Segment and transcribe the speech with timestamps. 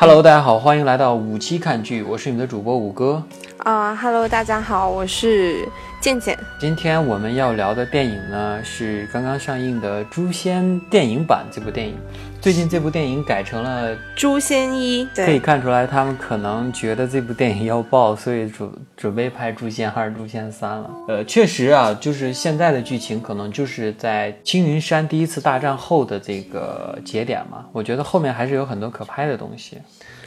[0.00, 3.22] Hello，大家好，欢迎来到五期看剧，我是你们的主播五哥。
[3.58, 5.68] 啊、h e l l o 大家好，我是
[6.00, 6.38] 健健。
[6.58, 11.98] 今天我们要聊的电影呢，是刚刚上映的《诛仙》电影版这部电影。
[12.40, 20.90] 最近这部电影改成了，诛仙一，可以，看出来他们可能觉得这部电影要爆，所以准准备拍《诛仙二》《诛仙三》了。
[21.06, 27.66] 呃，确实啊，就是现在的剧情可能就是在青云山第一次大战后的这个节点嘛。
[27.72, 29.76] 我觉得后面还是有很多可拍的东西。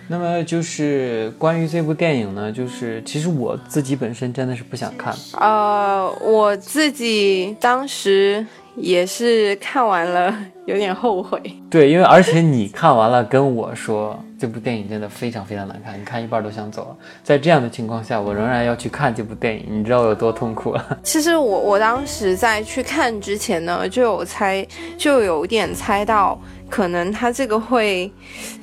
[0.08, 11.42] 那么就是关于这部电影呢，就是其实我自己本身真的是不想看，呃，我自己当时也是看完了， 有点后悔。
[11.70, 16.98] 对，因为而且你看完了跟我说这部电影真的非常非常难看，你看一半都想走了。
[17.24, 20.86] 在这样的情况下，我仍然要去看这部电影，你知道我有多痛苦啊？
[21.04, 24.66] 其实我我当时在去看之前呢，就有猜，
[24.98, 28.12] 就有点猜到，可能它这个会，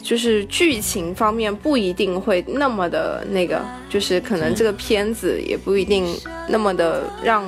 [0.02, 6.06] 就是剧情方面不一定会那么的那个，就是可能这个片子也不一定
[6.48, 7.44] 那么的让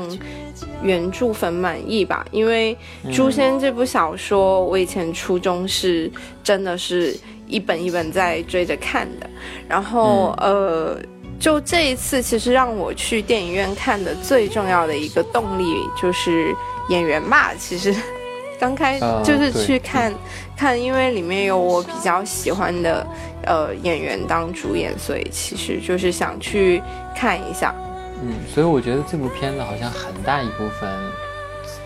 [0.82, 2.24] 原著粉满意吧。
[2.30, 2.76] 因为
[3.14, 6.10] 《诛仙》这部小说，我以前初中是
[6.42, 7.16] 真的是
[7.46, 9.30] 一本一本在追着看的，
[9.68, 10.96] 然后、呃。
[11.40, 15.64] 就这一次，其实让我去电影院看的最重要的一个动力
[16.00, 16.54] 就是
[16.88, 17.52] 演员吧。
[17.58, 17.92] 其实
[18.60, 20.14] 刚开啊就是去看、
[20.56, 23.04] 看，因为里面有我比较喜欢的
[23.44, 26.80] 呃演员当主演，所以其实就是想去
[27.12, 27.74] 看一下。
[28.22, 30.88] 嗯，所以我觉得这部片子好像很大一部分，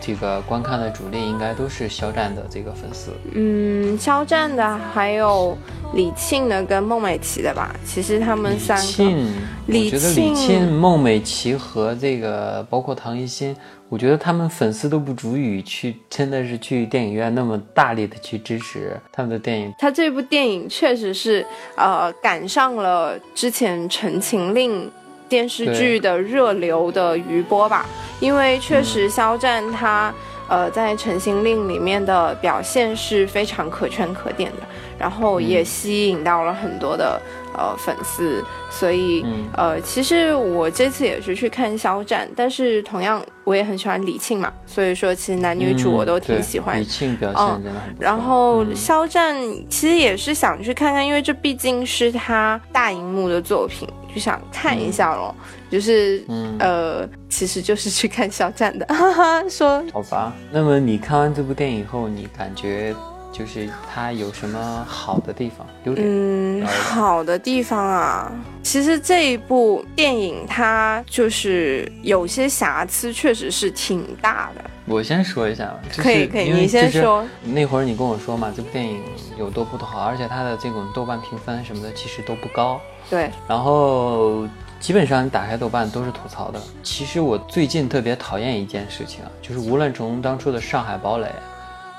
[0.01, 3.13] 这个观看的主力应该都是肖战的这个粉丝。
[3.33, 5.57] 嗯，肖战的还有
[5.95, 7.75] 李沁的跟孟美岐的吧。
[7.85, 9.27] 其实他们三个，李沁，
[9.67, 13.57] 李我觉得李沁沁、孟美岐和这个包括唐艺昕，
[13.89, 19.73] 我觉得他们粉丝都不足以去真的是去电影院那么大力的去支持他们的电影。
[19.79, 21.45] 他这部电影确实是
[21.77, 24.85] 呃赶上了之前《陈情令》
[25.29, 27.87] 电视剧的热流的余波吧，
[28.21, 30.13] 因为确实肖战他。
[30.49, 34.59] 呃，在《陈情令》里面的表现是非常可圈可点的，
[34.97, 37.21] 然后也吸引到了很多的
[37.53, 39.45] 呃粉丝，所以、嗯。
[39.57, 48.05] 呃，其实我这次也是去看肖战，但是同样我也很喜欢李沁嘛，所以说其实男女主我都挺喜欢李沁表嗯现真的很不错。
[48.05, 48.77] 然后嗯。
[48.77, 49.35] 肖战
[49.69, 55.35] 其实也是想去看看，因为这毕竟是他大荧幕的作品，就想看一下咯。
[55.71, 62.95] 就是、嗯呃，其实就是去看肖战的，哈哈，说好吧，那么你看完这部电影后，你感觉
[63.31, 66.07] 就是它有什么好的地方、优点？
[66.09, 68.33] 嗯，好的地方啊，
[68.63, 74.65] 其实这一部电影它就是有些瑕疵，确实是挺大的。
[74.87, 79.03] 我先说一下吧，就是可以可以你先说那会儿你跟我说嘛，这部电影
[79.37, 82.81] 有多不好，而且它的这种豆瓣评分什么的其实都不高。
[83.09, 84.47] 对，然后
[84.81, 86.61] 基本上你打开豆瓣都是吐槽的。
[86.83, 91.33] 其实我最近特别讨厌一件事情啊，就是无论从当初的《上海堡垒》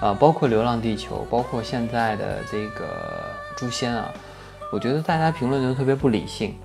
[0.06, 2.85] 啊，包括《流浪地球》，包括现在的这个
[3.59, 4.12] 《诛仙》啊，
[4.72, 6.56] 我觉得大家评论都特别不理性。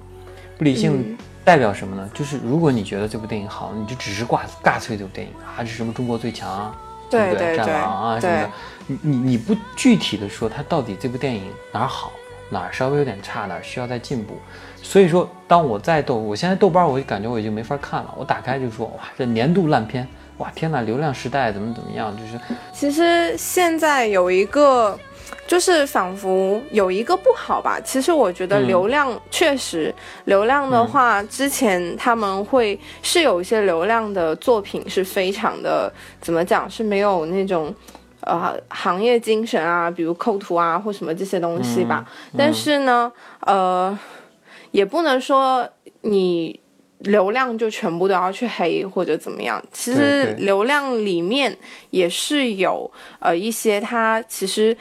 [0.58, 2.08] 不理性嗯代表什么呢？
[2.14, 6.76] 就是如果你觉得这部电影好，你就只是挂尬吹这部电影啊，这是什么中国最强啊，
[7.06, 8.50] 不对对战狼啊对什么的，
[8.86, 11.42] 你你你不具体的说它到底这部电影
[11.72, 12.12] 哪儿好，
[12.52, 14.34] 哪儿稍微有点差，哪儿需要再进步。
[14.82, 22.38] 所以说，当我在豆，我现在豆瓣我就感觉我已经没法看了，我打开就说哇，这年度烂片，哇天呐，流量时代怎么怎么样，就是
[22.74, 24.98] 其实现在有一个，
[25.46, 27.80] 就是仿佛有一个不好吧。
[27.82, 29.94] 其实我觉得嗯流量、确实，
[30.26, 35.90] 流量的话，之前他们会是有一些流量的作品是非常的
[36.20, 37.74] 怎么讲是没有那种。
[38.22, 42.04] 呃，行业精神啊，比如构图啊，或什么这些东西吧。
[42.32, 43.96] 嗯但是呢，呃，
[44.70, 45.68] 也不能说
[46.02, 46.58] 你
[46.98, 49.62] 流量就全部都要去黑或者怎么样。
[49.72, 51.56] 其实流量里面
[51.90, 54.76] 也是有呃一些它其实。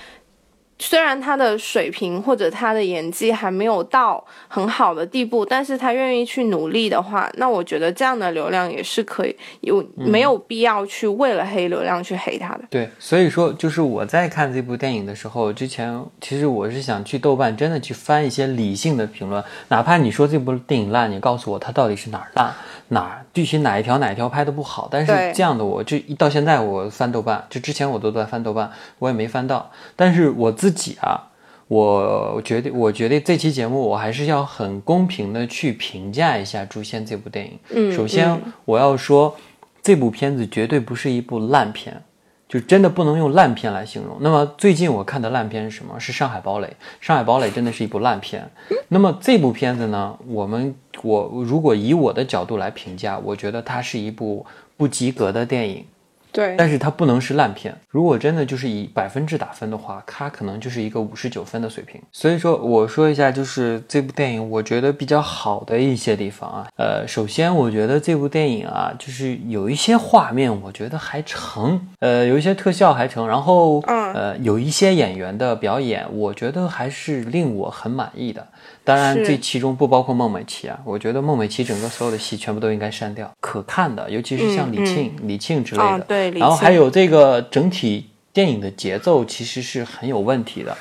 [0.82, 12.62] 虽然他的水平或者他的演技还没有到很好的地步，但是他愿意去努力的话，那我觉得这样的流量也是可以有没有必要去为了黑流量去黑他的。
[12.70, 22.52] 对，所以说就是我在看这部电影的时候，之前其实我是想去豆瓣真的去翻一些理性的评论，哪怕你说这部电影烂，你告诉我它到底是哪儿烂，
[22.92, 24.88] 哪儿具体哪一条哪一条拍的不好。
[24.92, 29.72] 但是这样的我就一到现在我翻豆瓣，就之前我都在翻豆瓣，我也没翻到。
[29.96, 31.30] 但是我自己啊，
[31.68, 37.58] 我决定，我觉得这期节目我还是要很公平的去评价一下《诛仙》这部电影。
[37.70, 39.36] 嗯首先嗯我要说，
[39.82, 42.04] 这部片子绝对不是一部烂片。
[42.52, 44.18] 就真的不能用烂片来形容。
[44.20, 45.98] 那么最近我看的烂片是什么？
[45.98, 46.68] 是《上海堡垒》。
[47.00, 48.46] 《上海堡垒》真的是一部烂片。
[48.90, 50.18] 那么这部片子呢？
[50.28, 54.46] 我们我如果以我的角度来评价，我觉得它是一部
[54.76, 55.86] 不及格的电影。
[56.32, 57.76] 对，但是它不能是烂片。
[57.90, 62.02] 如果真的就是以百分制打分的话，它可能就是一个五十九分的水平。
[62.12, 66.68] 所以说，我说一下，就是这部电影我觉得比较好的一些地方啊。
[66.78, 78.48] 呃，首先我觉得这部电影啊，就是有一些画面我觉得还成，呃，有一些特效还成，然后呃，有一些演员的表演，我觉得还是令我很满意的。
[78.84, 80.80] 当然，这其中不包括孟美岐啊。
[80.84, 86.00] 我觉得孟美岐整个所有的戏全部都应该删掉，可看的，尤其是像李沁、李沁之类的。
[86.00, 90.76] 对，然后还有这个整体电影的节奏其实是很有问题的。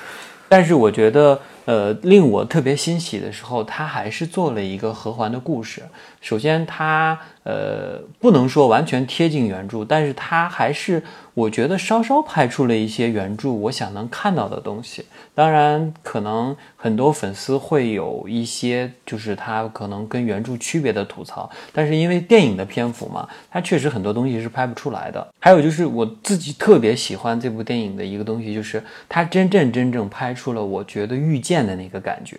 [0.49, 5.81] 但是我觉得，呃，令我特别欣喜的时候，他还是做了一个和环的故事。
[6.21, 11.01] 首先，他呃不能说完全贴近原著，但是他还是
[11.35, 15.05] 我觉得稍稍拍出了一些原著我想能看到的东西。
[15.33, 25.27] 当然，可能很多粉丝会有一些就是他可能跟原著区别的吐槽，但是因为电影的篇幅嘛，它确实很多东西是拍不出来的。
[25.39, 32.37] 还有就是我自己特别喜欢这部电影的一个东西，就是它真正真正拍出了我觉得御剑的那个感觉，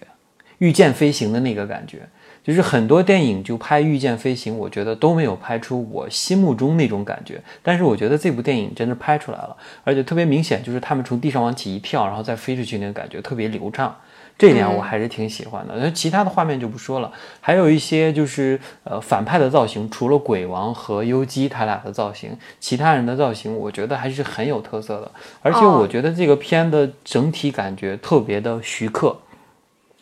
[0.60, 2.08] 御剑飞行的那个感觉。
[2.44, 7.42] 就是很多电影就拍御剑飞行，我觉得都没有拍出我心目中那种感觉。
[7.62, 13.96] 但是我觉得这部电影真的拍出来了，而且特别明显，就是他们从地上往起一跳，然后再飞出去那个感觉特别流畅，
[14.40, 15.76] 这一点我还是挺喜欢的。
[15.78, 25.12] 那其他的画面就不说了，还有一些就是呃反派的造型，除了鬼王和优姬他俩的造型，其他人的造型我觉得还是很有特色的。
[25.44, 29.16] 而且我觉得这个片的整体感觉特别的徐克。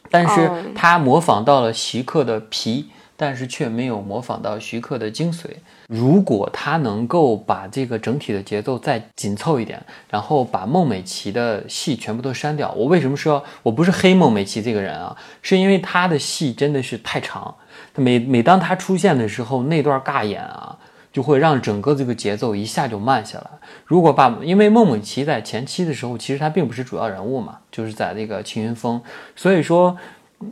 [0.09, 5.45] 但是他模仿到了徐克的皮，但是却没有模仿到徐克的精髓。
[5.87, 15.15] 如果他能够把这个整体的节奏再紧凑一点，然后把孟美岐的戏全部都删掉，我为什么说我不是黑孟美岐这个人啊？
[15.41, 17.55] 是因为他的戏真的是太长，
[17.95, 20.77] 每每当他出现的时候，那段尬演啊。
[21.11, 23.49] 就会让整个这个节奏一下就慢下来。
[23.85, 29.01] 如果把，因为孟美岐在前期的时候，其实她并不是主要人物嘛，就是在那个青云峰。
[29.35, 29.97] 所以说，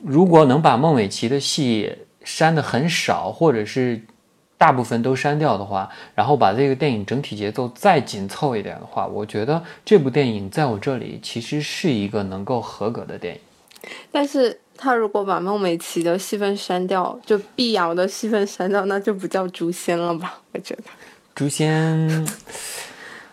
[0.04, 4.02] 如果能把孟美岐的戏删的很少，或者是
[4.58, 13.42] 大部分都删掉的话，然后把这个电影整体节奏再紧凑一点的话，我觉得这部电影在我这里其实是一个能够合格的电影。
[14.12, 14.60] 但是。
[14.78, 20.40] 他如果把孟美岐的戏份删掉，就碧瑶的戏份删掉，那就不叫诛仙了吧？
[20.54, 20.84] 我觉得
[21.36, 22.26] 诛仙，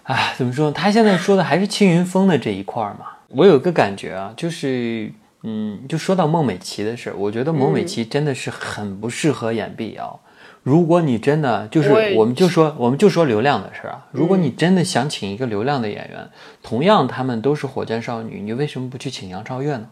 [0.05, 0.71] 哎，怎么说？
[0.73, 3.07] 他现在说的还是青云峰的这一块嘛。
[3.29, 5.13] 我有个感觉啊，就是，
[5.43, 10.21] 嗯，就说到孟美岐的事儿，我觉得孟美岐真的是很不适合演碧瑶。
[10.63, 14.07] 如果你真的就是，我们就说，我们就说流量的事儿啊。
[14.13, 16.31] 如果你真的想请一个流量的演员，
[16.63, 19.89] 同样他们都是火箭少女，你为什么不去请杨超越呢？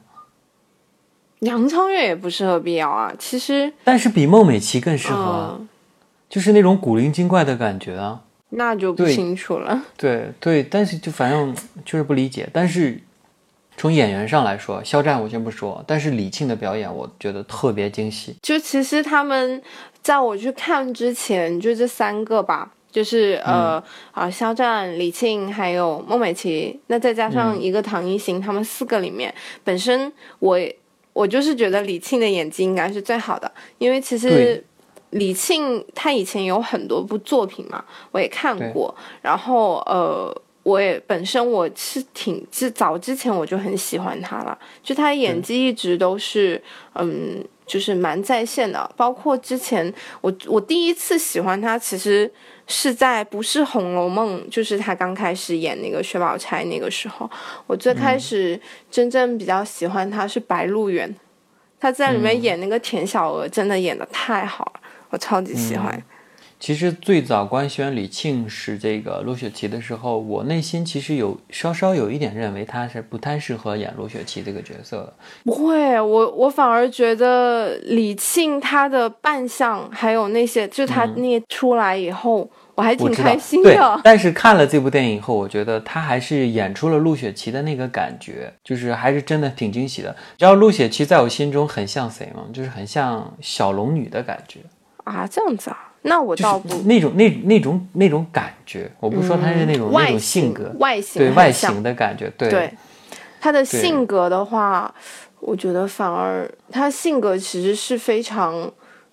[1.42, 5.60] 杨超越也不适合碧瑶啊，其实，但是比孟美岐更适合啊，
[6.28, 8.22] 就是那种古灵精怪的感觉啊。
[8.50, 9.82] 那就不清楚了。
[9.96, 11.54] 对对，但是就反正
[11.84, 12.48] 就是不理解。
[12.52, 13.00] 但是
[13.76, 18.36] 从演员上来说，肖战我先不说，但是李沁的表演我觉得特别惊喜。
[18.42, 19.60] 就其实他们
[20.02, 23.82] 在我去看之前，就这三个吧，就是呃
[24.12, 29.34] 啊，肖战、李沁还有孟美岐，那再加上一个唐艺昕，他们四个里面，
[29.64, 30.56] 本身我。
[31.12, 34.64] 我就是觉得李沁的演技应该是最好的，因为其实
[35.10, 38.94] 李沁她以前有很多部作品嘛，我也看过。
[39.20, 46.62] 然后呃，我也本身我是挺之早之前我就很喜欢她了，就她演技一直都是
[46.94, 48.90] 嗯，就是蛮在线的。
[48.96, 52.30] 包括之前我我第一次喜欢她，其实。
[52.66, 57.30] 是在不是《红楼梦》，就是他刚开始演那个薛宝钗那个时候，
[57.66, 58.58] 我最开始
[58.90, 61.08] 真正比较喜欢他是《白鹿原》，
[61.80, 66.02] 他在里面演那个田小娥，真的演的太好了，我超级喜欢。
[66.62, 75.12] 其实最早官宣李沁是这个陆雪琪的时候，我内心其实有稍稍有一点认为她是不太适合演陆雪琪这个角色的。
[75.44, 84.00] 不会，我我反而觉得李沁她的扮相还有那些，就她那出来以后，我还挺开心的。
[84.04, 90.14] 但是看了这部电影以后，我觉得她还是演出了陆雪琪的那个感觉，就是还是真的挺惊喜的。
[90.38, 92.44] 知道陆雪琪在我心中很像谁吗？
[92.52, 94.60] 就是很像小龙女的感觉
[95.02, 95.88] 啊，这样子啊。
[96.02, 102.72] 那我倒不那种那那种那种感觉，我不说他是那种那种性格外形对外形的感觉，对对
[103.40, 104.92] 他的性格的话，
[105.40, 108.70] 我觉得反而他性格其实是非常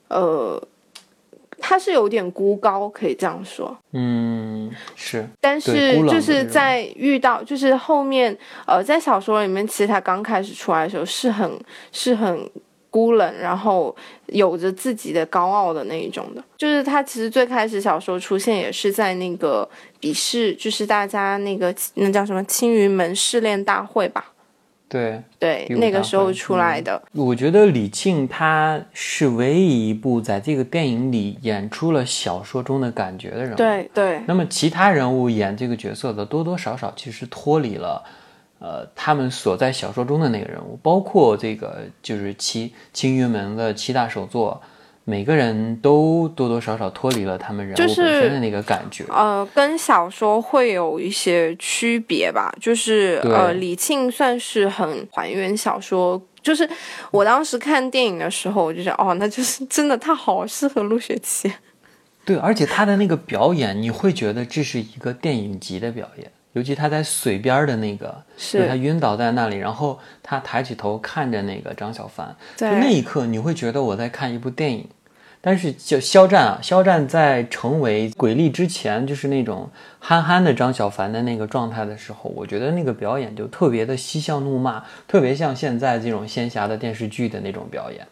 [0.08, 0.62] 呃，
[1.60, 3.76] 他是有点孤高，可以这样说。
[3.92, 11.60] 嗯，嗯，是，但是就是在遇到就是后面呃，在小说里面，其实他刚开始出来的时候是很
[11.92, 12.50] 是很
[13.00, 16.44] 孤冷，然后有着自己的高傲的那一种的。
[16.58, 19.68] 就是他其实最开始小说出现也是在那个
[20.02, 24.34] 笔试，就是大家那个那叫什么青云门试炼大会吧？
[24.90, 25.22] 对。
[25.40, 27.02] 对，那个时候出来的。
[27.14, 33.56] 我觉得李沁他是唯一一部在这个电影里演出了小说中的感觉的人物。。
[33.56, 38.04] 对对那么其他人物演这个角色的多多少少其实脱离了，
[38.60, 44.62] 呃，他们所在小说中的那个人物，包括这个就是七青云门的七大首作，
[45.06, 49.06] 每个人都多多少少脱离了他们人物本就是身的那个感觉。
[49.10, 56.22] 呃，跟小说会有一些区别吧，就是呃，李沁算是很还原小说。
[56.42, 56.68] 就是
[57.12, 61.52] 我当时看电影的时候，我就想，哦，那就是 真的，他好适合陆雪琪。
[62.24, 74.86] 对，而且他的那个表演，你会觉得这是一个电影级的表演，尤其他在水边的那个，是他晕倒在那里，然后他抬起头看着那个张小凡，就那一刻你会觉得我在看一部电影。
[75.40, 88.06] 但是就肖战啊，肖战在成为鬼力之前，就是那种憨憨的张小凡的那个状态的时候，我觉得那个表演就特别的嬉笑怒骂，特别像现在这种仙侠的电视剧的那种表演，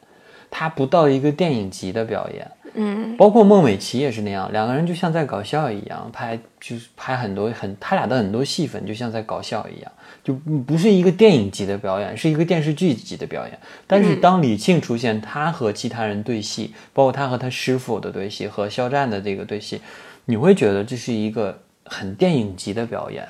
[0.50, 2.50] 他不到一个电影级的表演。
[2.80, 9.92] 嗯，包括孟美岐也是那样，两个人就像在搞笑一样，拍就是拍很多很他俩的很多戏份就像在搞笑一样，
[10.24, 13.60] 就不是一个电影级的表演，是一个电视剧级的表演。
[13.88, 19.82] 但是当李沁出现，他和其他人对戏，包括他和他师傅的对戏和肖战的这个对戏，
[20.26, 23.28] 你会觉得这是一个很电影级的表演，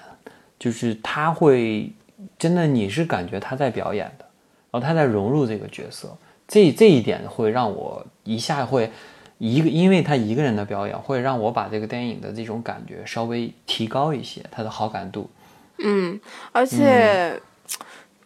[0.59, 1.89] 就是他会
[2.37, 4.25] 真的你是感觉他在表演的，
[4.71, 6.13] 然后他在融入这个角色，
[6.49, 8.91] 这这一点会让我一下会。
[9.37, 15.29] 一个，因为他一个人的表演，会让我把这个电影的这种感觉稍微提高一些，他的好感度。
[15.77, 16.19] 嗯，
[16.51, 17.39] 而且、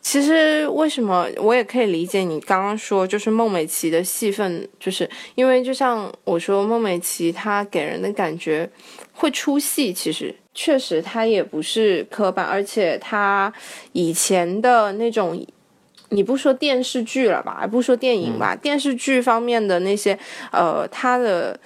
[0.01, 8.69] 其实为什么我也可以理解你刚刚说，就是孟美岐的戏份，就是因为就像我说，孟美岐她给人的感觉
[9.13, 13.53] 会出戏，其实确实她也不是刻板，而且她
[13.91, 15.45] 以前的那种。
[16.11, 20.17] 你不说电视剧了吧，不说电影吧，电视剧方面的那些，
[20.51, 21.57] 呃，他的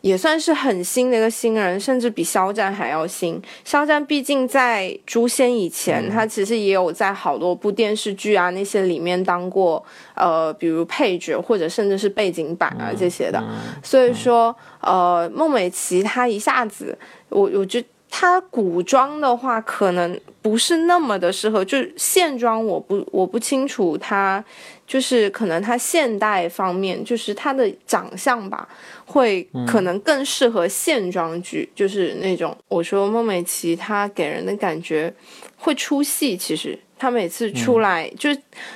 [0.00, 3.40] 也算是很新的一个新人，甚至比肖战还要新。
[3.62, 13.42] 肖战毕竟在《诛仙》以前，他其实也有在好多部电视剧啊那些里面当过呃，比如配角或者甚至是背景板啊这些的。
[13.82, 16.96] 所以说，呃，孟美岐她一下子，
[17.28, 24.44] 我我觉得她古装的话可能不是那么的适合，就是现装我不我不清楚她。
[24.86, 28.68] 就是可能她现代方面，就是她的长相吧，
[29.04, 35.14] 会可能更适合现装剧，就是那种我说孟美岐她给人的感觉
[35.56, 38.28] 会出戏，其实她每次出来、就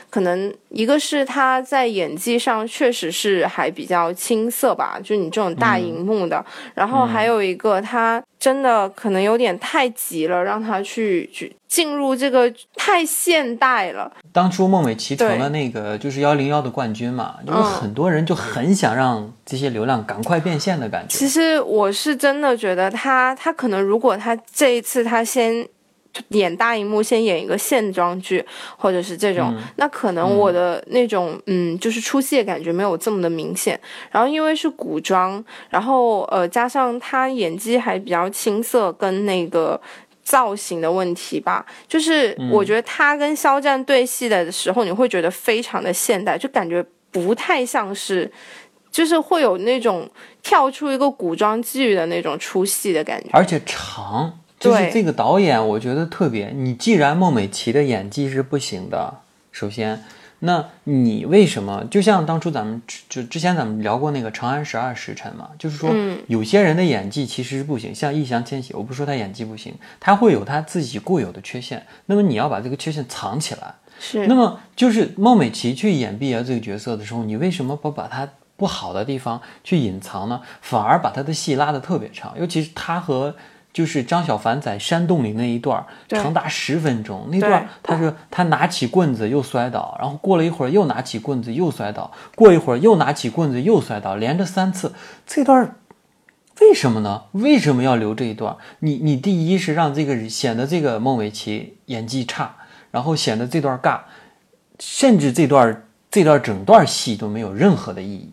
[0.09, 21.19] 可能一个是他在演技上确实是还比较青涩吧，就你这种大荧幕的，然后还有一个他真的可能有点太急了，让他去去进入这个太现代了，当初孟美岐成了那个就是幺零幺的冠军嘛，就是嗯很多人就很想让这些流量赶快变现的感觉。
[21.19, 25.69] 其实我是真的觉得他，他可能如果他这一次他先
[26.29, 28.45] 演大荧幕，先演一个线装剧，
[28.77, 33.79] 或者是这种，那可能我的那种嗯，就是出戏的感觉没有这么的明显。
[34.11, 39.81] 然后因为是古装，然后呃加上他演技还比较青涩，跟那个。
[40.25, 48.33] 造型的问题吧，就是我觉得他跟肖战对戏的时候，你会觉得非常的现代，就感觉不太像是，
[48.91, 50.11] 就是会有那种
[50.43, 53.29] 跳出一个古装剧的那种出戏的感觉。
[53.35, 56.51] 而且长，就是这个导演，我觉得特别。
[56.51, 59.15] 你既然孟美岐的演技是不行的，
[59.53, 60.03] 首先，
[60.41, 61.85] 那你为什么？
[61.91, 73.75] 就像当初咱们就之前咱们聊过那个《长安十二时辰》嘛，就是说嗯有些人的演技其实是不行，像易烊千玺，我不是说他演技不行，他会有他自己固有的缺陷，那么你要把这个缺陷藏起来。
[74.01, 80.41] 是，那么就是孟美岐去演碧瑶这个角色的时候，你为什么不把她不好的地方去隐藏呢？
[80.61, 83.35] 反而把她的戏拉得特别长，尤其是她和
[83.75, 87.29] 就是张小凡在山洞里那一段长达十分钟。
[87.31, 94.95] 那段他是他拿起棍子又摔倒，然后过了一会儿又拿起棍子又摔倒，过一会儿又拿起棍子又摔倒，连着三次。
[95.27, 95.77] 这段
[96.61, 97.25] 为什么呢？
[97.33, 98.57] 为什么要留这一段？
[98.79, 102.55] 你你第一是让这个显得这个孟美岐演技差，
[102.93, 104.03] 然后显得这段尬，
[104.79, 108.31] 甚至这段这段整段戏都没有任何的意义。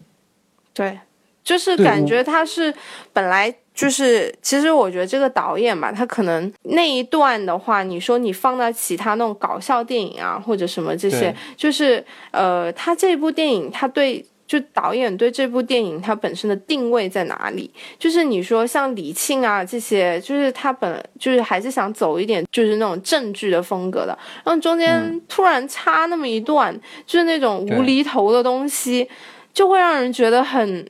[0.71, 0.99] 对，
[1.43, 2.75] 就是感觉他是
[3.11, 14.25] 本来就是其实我觉得这个导演吧，他可能那一段的话，你说你放到其他那种搞笑电影啊或者什么这些，就是呃，他这部电影他对。
[14.47, 17.71] 就导演对这部电影他本身的定位在哪里？
[17.97, 24.07] 就是你说像李沁啊这些，就是他本就是还是想走一点就是那种正剧的风格的，
[24.43, 29.07] 然后中间突然插那么一段，就是那种无厘头的东西，
[29.53, 30.85] 就会让人觉得很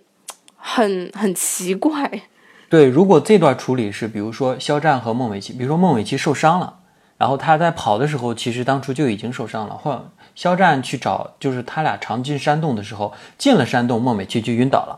[0.56, 2.10] 很很奇怪。
[2.72, 6.74] 对，如果这段处理是，比如说肖战和孟美岐，比如说孟美岐受伤了，
[7.18, 10.10] 然后他在跑的时候，其实当初就已经受伤了，或。
[10.34, 14.98] 肖战去找，就是他俩常进山洞的时候，进了山洞，孟美岐就晕倒了，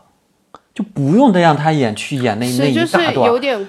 [0.72, 3.28] 就不用再让他演去演那那一大段。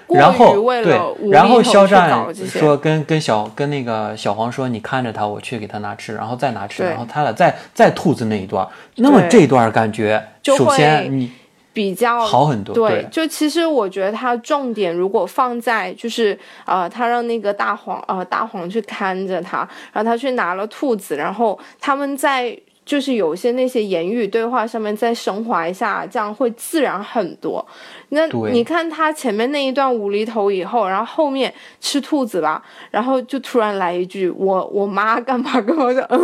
[0.09, 8.65] 然后对，然后肖战说跟跟小跟那个小黄说，你看着他，我去给他拿吃，然后再拿吃，然后他俩再再兔子那一段，
[8.97, 11.31] 那么这段感觉，首先你。
[11.75, 27.65] 比较好很多，对，就其实我觉得他重点如果放在就是呃，他让那个大黄呃大黄去看着他，然后他去拿了兔子，然后他们在就是有些那些言语对话上面再升华一下，这样会自然很多。
[28.09, 35.59] 那你看他前面那一段无厘头以后，然后后面吃兔子吧，然后就突然来一句我我妈干嘛？
[35.59, 35.91] 干嘛？
[35.91, 36.21] 的，嗯，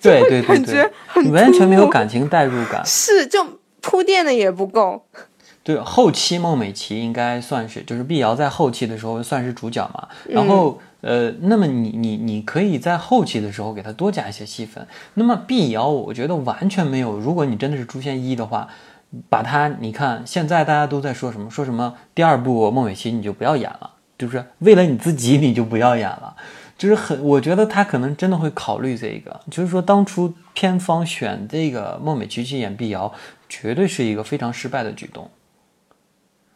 [0.00, 0.90] 对对对，感觉
[1.32, 3.44] 完全没有感情代入感， 是就。
[3.82, 5.04] 铺垫的也不够，
[5.62, 10.08] 对，后期孟美岐应该算是，就是碧瑶在后期的时候算是主角嘛。
[10.28, 14.86] 然后，呃，那么你你你可以在后期的时候给她多加一些戏份。
[15.14, 17.18] 那么碧瑶，我觉得完全没有。
[17.18, 18.68] 如果你真的是诛仙一的话，
[19.28, 21.50] 把她，你看现在大家都在说什么？
[21.50, 26.34] 说什么第二部孟美岐你就不要演了，就是为了你自己你就不要演了。
[26.78, 29.40] 就是很，我觉得他可能真的会考虑这个。
[29.48, 33.12] 就是说，当初片方选这个孟美岐去演碧瑶。
[33.54, 35.30] 绝对是一个非常失败的举动，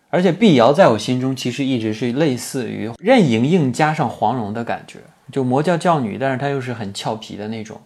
[0.09, 7.79] 而且碧瑶在我心中其实一直是类似于任盈盈加上黄蓉的感觉，就魔教教女，但是她又是很俏皮的那种，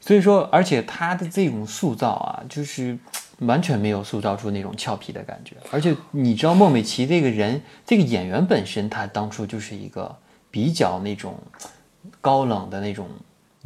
[0.00, 2.98] 所以说，而且她的这种塑造啊，就是
[3.38, 5.54] 完全没有塑造出那种俏皮的感觉。
[5.70, 10.16] 而且你知道孟美岐这个人，这个演员本身，她当初就是一个
[10.50, 11.38] 比较那种
[12.20, 13.06] 高冷的那种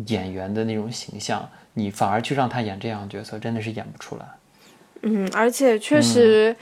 [0.09, 4.27] 演员的那种形象，你反而去让她演这样的角色，真的是演不出来。
[5.03, 6.57] 嗯，而且确实，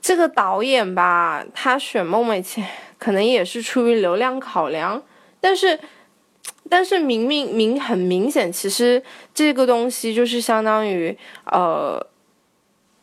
[0.00, 2.62] 这个导演吧，他选孟美岐
[2.98, 5.02] 可能也是出于流量考量，
[5.40, 5.78] 但是，
[6.68, 9.02] 但是明明明很明显，其实
[9.34, 12.06] 这个东西就是相当于，呃，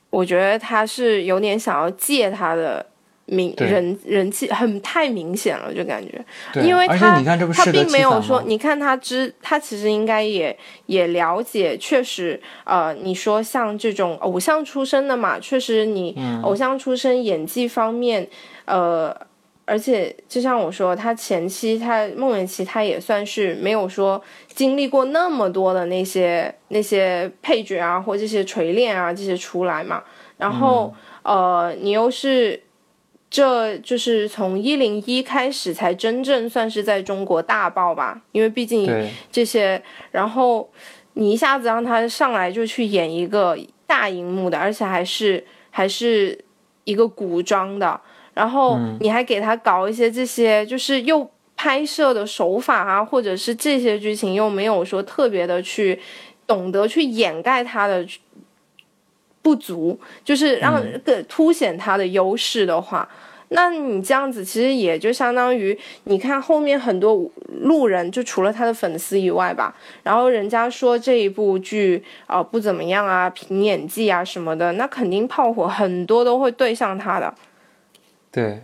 [0.09, 2.85] 我觉得他是有点想要借他的。
[3.27, 6.23] 明人人气很太明显了，就感觉，
[6.61, 7.19] 因为他
[7.51, 18.27] 他并没有说，你看他知他其实应该也也了解，确实，呃，你说像这种偶像出身的嘛，确实你偶像出身，演技方面，
[18.65, 19.11] 呃，
[19.65, 24.21] 而且就像我说，他前期他孟美岐他也算是没有说
[24.53, 30.03] 经历过那么多的那些那些配角啊或这些锤炼啊这些出来嘛，
[30.37, 32.61] 然后呃，你又是。
[33.35, 38.85] 这就是从一零一开始才真正算是在中国大爆吧，因为毕竟
[39.29, 40.71] 这些，然后
[41.15, 46.39] 你一下子让他上来就去演一个大荧幕的，而且还是还是
[46.85, 47.99] 一个古装的，
[48.33, 55.99] 然后你还给他搞一些这些，就是又拍摄的手法啊，或者是这些剧情又没有说特别的去
[56.47, 58.07] 懂得去掩盖他的
[59.45, 63.07] 不足，就是让更凸显他的优势的话。
[63.49, 67.29] 那你这样子其实也就相当于，你看后面很多
[67.61, 77.31] 路人，就除了他的粉丝以外吧，然后人家说这一部剧啊不怎么样啊，凭演技啊什么的，那肯定炮火很多都会对上他的。
[78.31, 78.63] 对，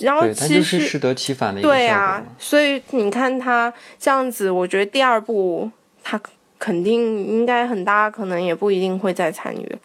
[0.00, 5.70] 然后其实适得其反的一个对啊，所以你看他这样子，我觉得第二部
[6.02, 6.20] 他
[6.58, 9.76] 肯定应该很大可能也不一定会再参与。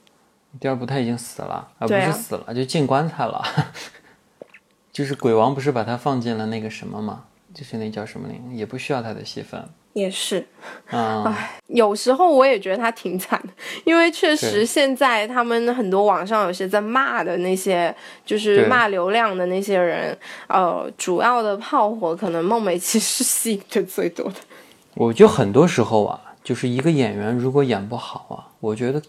[0.60, 3.44] 第二部他已经死了，啊不是死了，就进棺材了。
[4.92, 7.24] 就是鬼王不是把他放进了那个什么吗？
[7.54, 9.64] 就是那叫什么灵，也不需要他的戏份。
[9.94, 10.46] 也是，
[10.90, 13.50] 啊，唉，有时候我也觉得他挺惨的，
[13.84, 17.94] 因为确实现在他们很多网上有些在骂的那些，
[18.26, 24.36] 就是骂流量的那些人，呃，主要的炮火可能孟美岐是吸引的最多的。
[24.96, 29.02] 我觉得很多时候啊，就是一个演员如果演不好啊，我觉得。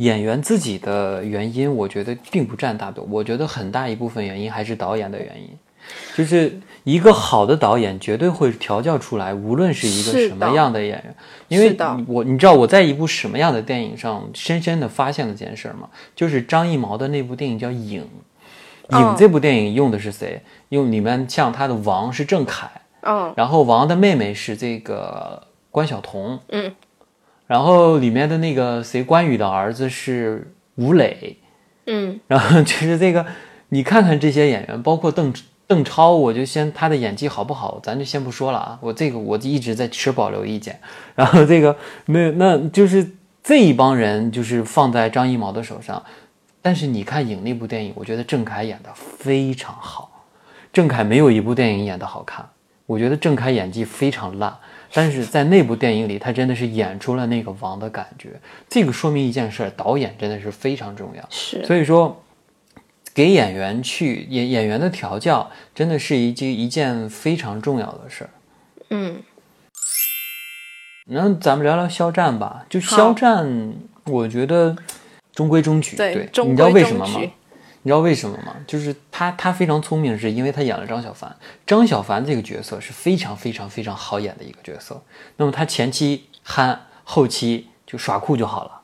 [0.00, 3.06] 演员自己的原因，我觉得并不占大多。
[3.10, 5.48] 我觉得很大一部分原因还是导演的原因，
[6.16, 11.14] 就是一个好的导演绝对会调教出来，无论是一个什么样的演员。
[11.48, 15.88] 因为我你知道我在一部什么样的电影上深深的发现了这件事吗？
[16.16, 18.08] 就是张艺谋的那部电影叫《影》，
[18.98, 20.40] 影这部电影用的是谁？
[20.70, 22.70] 用里面像他的王是郑恺，
[23.02, 26.72] 嗯然后王的妹妹是这个关晓彤，嗯，
[27.50, 31.36] 然后里面的那个谁关羽的儿子是吴磊，
[31.86, 33.26] 嗯然后就是这个，
[33.70, 35.34] 你看看这些演员，包括邓
[35.66, 38.78] 邓超，我就先他的演技好不好，咱就先不说了啊。
[38.80, 40.78] 我这个我一直在持保留意见。
[41.16, 43.04] 然后这个没有，那就是
[43.42, 46.00] 这一帮人就是放在张艺谋的手上。
[46.62, 50.24] 但是你看影那部电影，我觉得郑恺演的非常好。
[50.72, 52.48] 郑恺没有一部电影演的好看，
[52.86, 54.56] 我觉得郑恺演技非常烂。
[54.92, 58.30] 但是在那部电影里，他真的是演出了那个王的感觉。
[58.68, 61.24] 这个说明一件事，导演真的是非常重要。
[61.30, 62.20] 是，所以说，
[63.14, 68.30] 给演员去演演员的调教，真的是一件一件非常重要的事儿。
[68.90, 69.22] 嗯
[71.06, 73.74] 然后咱们聊聊肖战吧，就肖战，
[74.04, 74.76] 我觉得
[75.32, 75.96] 中规中矩。
[75.96, 77.20] 对你知道为什么吗？
[77.82, 78.54] 矩你知道为什么吗？
[78.66, 81.34] 就是他他非常聪明，是因为他演了张小凡。
[81.66, 85.00] 张小凡这个角色是非常非常非常好演的一个角色。
[85.36, 88.80] 那么他前期憨，后期就耍酷就好了。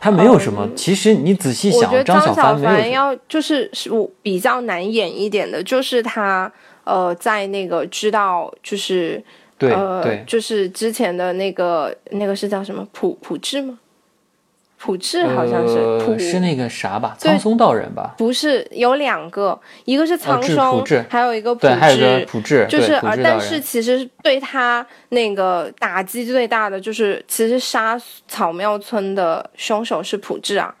[0.00, 2.92] 他没有什么，其实你仔细想，张小小凡没有。
[2.92, 6.52] 要就是是我比较难演一点的，就是他
[6.84, 9.20] 呃在那个知道就是
[9.56, 13.78] 对呃对，就是之前的那个那个是叫什么朴朴智吗？
[14.78, 18.14] 普智好像是、呃普是那个啥吧，对苍松道人吧？
[18.16, 22.26] 不是有两个，一个是苍智松，还有一个普对，还有个智。
[22.26, 23.60] 普智，就是对普呃，但是。
[23.60, 30.74] 其实对他那个打击最大的，就是其实杀草庙村的凶手是普智啊，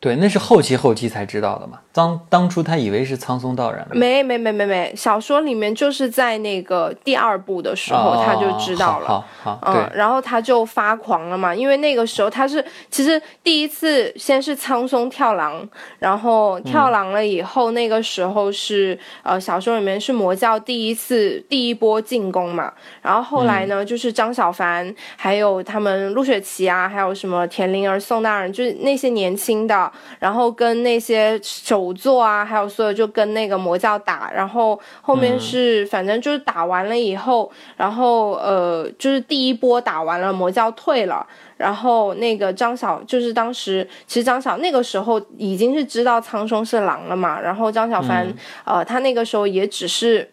[0.00, 1.78] 对，那是后期后期才知道的嘛。
[1.94, 9.06] 当当初他以为是苍松道人嘛，没没没没没，小说里面就是在那个第二部的时候他就知道了。
[9.06, 15.66] 哦好好好，嗯对，，然后他就发狂了嘛，因为那个时候他是其实第一次先是苍松跳廊，
[16.00, 31.38] 然后跳廊了以后，那个时候是呃小说里面是魔教第一次第一波进攻嘛，然后后来呢、就是张小凡还有他们陆雪琪啊，还有什么田灵儿、宋大人，就是那些年轻的，然后跟那些
[31.84, 41.26] 首座啊，还有所有就跟那个魔教打，然后后面是、反正就是打完了以后，然后呃就是第一波打完了，魔教退了。
[41.58, 48.26] 然后那个张小就是当时，其实张小那个时候已经是知道苍松是狼了嘛，然后张小凡、
[48.64, 50.30] 呃他那个时候也只是。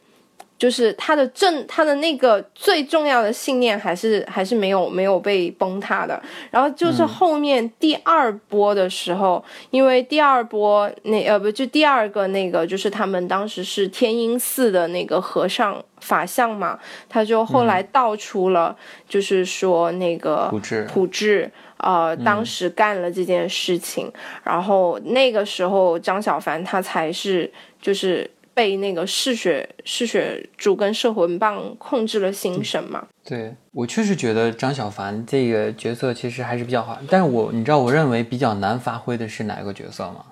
[0.62, 6.22] 就是他的正，他的那个最重要的信念还是还是没有没有被崩塌的。
[6.52, 16.78] 然后就是后面第二波的时候，因为第二波那呃不就第二个那个就是他们当时是天音寺的那个和尚法相嘛，
[17.10, 18.78] 他就后来道出了，
[19.10, 21.52] 就是说那个普智普智。
[21.84, 28.30] 呃，当时干了这件事情，然后那个时候张小凡他才是就是
[28.62, 33.08] 被那个嗜血嗜血柱跟摄魂棒控制了心神嘛。
[33.26, 40.26] 对我确实觉得张小凡这个角色其实还是比较好，但是我你知道我认为比较难发挥的是哪个角色吗？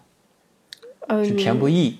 [1.07, 1.97] 嗯，是田不易，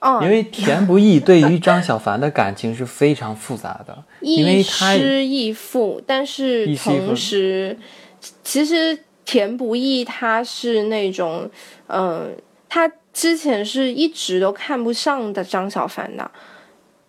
[0.00, 7.78] 哦，因为田不易对于张小凡的感情是非常复杂的， 因为亦他师亦父，但是同时，
[8.42, 11.48] 其实田不易他是那种，
[11.86, 12.36] 嗯、
[12.68, 16.30] 他之前是一直都看不上的张小凡的。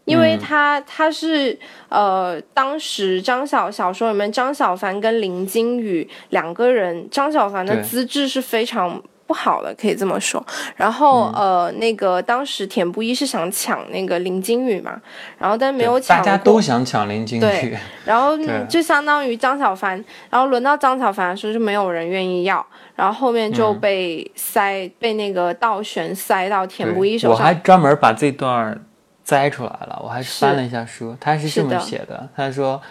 [0.06, 10.46] 因为嗯他他是呃，当时张小小说里面张小凡跟林金宇两个人，张小凡的资质是非常不好了，可以这么说。
[10.76, 15.02] 然后、嗯呃，那个当时田不一是想抢那个林金羽嘛，
[15.38, 27.54] 然后但没有抢，大家都想抢林金对宇，然后就相当于张小凡，然后轮到张小凡的时候就没有人愿意要，然后后面就嗯被塞、被那个倒悬塞到田不易手上我还。
[27.54, 28.78] 专门把这段
[29.24, 32.82] 摘出来了，我还翻了一下书，他是这么写的，他说。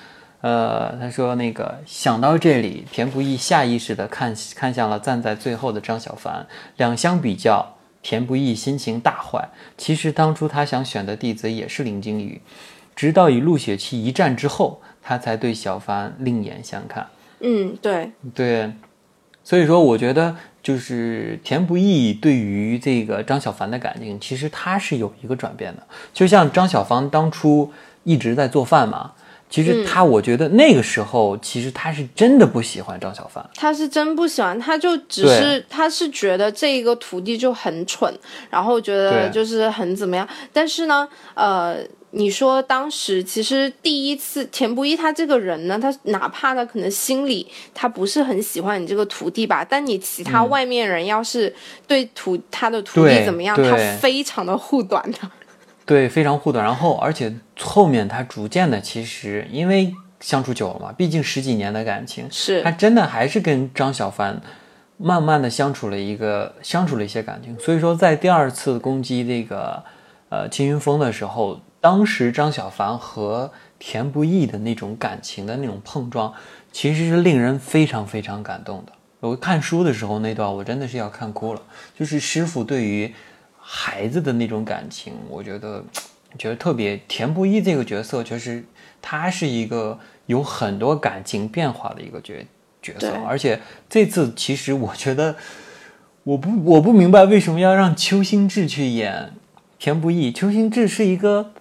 [0.43, 9.49] 呃，他说那个想到这里，田不易下意识的看看向了站在最后的张小凡，两相比较，田不易心情大坏。
[9.79, 12.41] 其实当初他想选的弟子也是林惊羽，
[12.97, 17.07] 直到与陆雪琪一战之后，他才对小凡另眼相看。
[17.39, 18.73] 嗯，对，对，
[19.45, 25.87] 所以说我觉得就是田不易对于这个张小凡的感情，其实他是有一个转变的。
[26.13, 29.13] 就像张小凡当初一直在做饭嘛，
[29.53, 33.47] 其实他我觉得那个时候其实他是真的不喜欢张小凡。
[33.55, 38.11] 他是真不喜欢，他就只是他是觉得这一个徒弟就很蠢，
[38.49, 40.27] 然后觉得就是很怎么样。
[40.55, 41.77] 但是呢，呃，
[42.13, 51.55] 你说当时其实第一次田不易他这个人呢，他哪怕他可能心里他不是很喜欢你这个徒弟吧，但你其他外面人要是
[51.87, 55.19] 对徒他的徒弟怎么样，他非常的护短的。
[55.93, 56.65] 对，非常护短。
[56.65, 64.41] 然后，而且后面他逐渐的，其实因为相处久了嘛，毕竟十几年的感情，是他真的还是跟张小凡
[64.97, 67.55] 慢慢的相处了一个相处了一些感情。
[67.61, 69.85] 所以说，在第二次攻击这个
[70.31, 76.33] 呃青云峰的时候，当时张小凡和田不易的那种感情的那种碰撞，
[76.73, 78.93] 其实是令人非常非常感动的。
[79.21, 81.61] 我看书的时候那段，我真的是要看哭了。
[81.95, 83.15] 就是师傅对于
[83.65, 85.85] 孩子的那种感情，我觉得
[86.37, 87.01] 觉得特别。
[87.07, 88.65] 田不易这个角色，就是
[89.01, 92.45] 他是一个有很多感情变化的一个角
[92.83, 95.37] 角色，而且这次其实我觉得，
[96.25, 99.33] 我不我不明白为什么要让邱心志去演
[99.79, 100.33] 田不易。
[100.33, 101.53] 邱心志是一个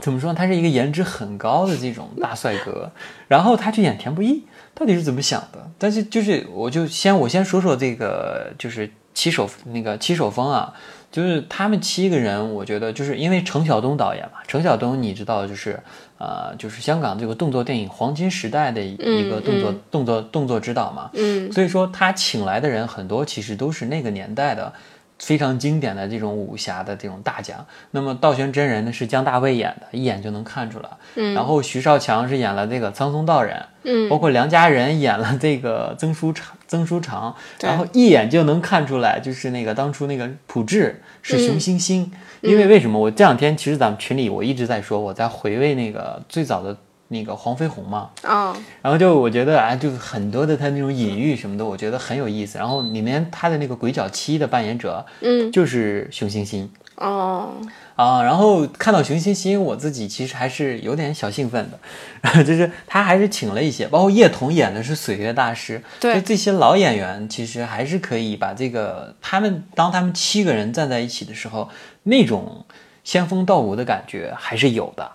[0.00, 0.34] 怎么说？
[0.34, 2.90] 他是一个颜值很高的这种大帅哥，
[3.28, 5.70] 然后他去演田不易，到底是怎么想的？
[5.78, 10.74] 但是就是，我就先我先说说这个，就是七手那个七手风啊，
[11.16, 15.80] 就是他们七个人，我觉得就是因为程晓东导演嘛，程晓东你知道就是
[16.18, 24.70] 呃，就是香港这个动作电影黄金时代的一一个动作、嗯动作动作指导嘛，嗯，所以说他请来的人很多，其实都是那个年代的
[25.18, 27.64] 非常经典的这种武侠的这种大奖。
[27.90, 30.88] 那么道玄真人呢是姜大卫演的，一眼就能看出来。
[31.14, 42.02] 嗯然后徐少强是演了这个苍松道人，嗯包括梁家仁演了这个曾书长，曾书长，然后一眼就能看出来，就是那个当初那个朴智是熊欣欣。
[42.02, 43.00] 嗯因为为什么？
[43.00, 46.76] 我这两天其实咱们群里我一直在说，我在回味那个最早的
[47.08, 48.10] 那个黄飞鸿嘛。
[48.22, 52.58] 啊、然后就我觉得啊，就是很多的他那种隐喻什么的，我觉得很有意思。
[52.58, 57.54] 然后里面他的那个鬼脚七的扮演者嗯，就是熊欣欣哦，
[57.94, 58.22] 啊。
[58.22, 61.78] 然后看到熊欣欣，我自己其实还是有点小兴奋的。
[62.42, 71.68] 就是他还是请了一些，包括叶童演的是水月大师，对就这些老演员其实还是可以把这个他们当他们七个人站在一起的时候，
[72.02, 72.64] 那种
[73.04, 75.12] 仙风道骨的感觉还是有的。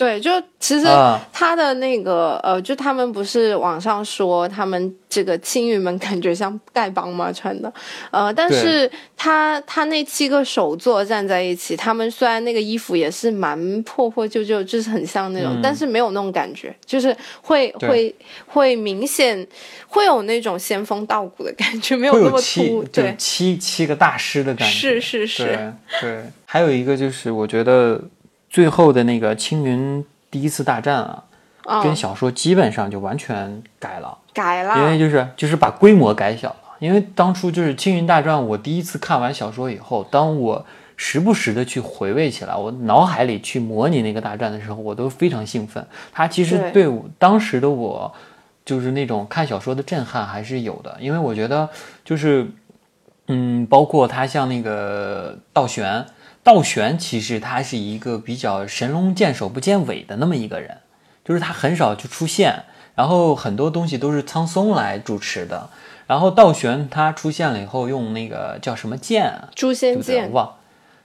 [0.00, 1.20] 对，就其实啊。
[1.30, 7.30] 他的那个呃，就他们不是网上说他们这个青云们感觉像丐帮吗？
[7.30, 7.70] 穿的，
[8.10, 15.60] 呃，但是他他那七个手座站在一起，他们虽然那个衣服也是蛮破破旧旧，就是很像那种，嗯。
[15.62, 18.14] 但是没有那种感觉，就是会会
[18.46, 19.46] 会明显
[19.86, 24.74] 会有那种仙风道骨的感觉，没有那么七突，就对，七七个大师的感觉。
[24.74, 28.00] 是是是，对对，还有一个就是，我觉得
[28.50, 31.24] 最后的那个青云第一次大战啊，
[31.64, 36.56] 跟嗯，小说基本上就完全改了，改了，因为就是就是把规模改小了。
[36.80, 40.64] 因为当初就是青云大战，我第一次看完小说以后，当我
[40.96, 45.86] 时不时的去回味起来，我脑海里去模拟那个大战的时候，我都非常兴奋。
[46.10, 48.12] 它其实对对我当时的我，
[48.64, 51.68] 就是那种看小说的震撼还是有的，因为我觉得
[52.02, 52.50] 就是，
[53.28, 56.06] 嗯，包括他像那个道玄，
[56.42, 60.78] 道玄其实他是一个比较神龙见首不见尾的那么一个人，
[61.24, 65.68] 就是他很少去出现，然后很多东西都是苍松来主持的。
[66.06, 69.48] 然后道玄他出现了以后，用那个叫什么剑啊？
[69.54, 69.72] 诛？
[69.72, 70.56] 仙剑我，忘。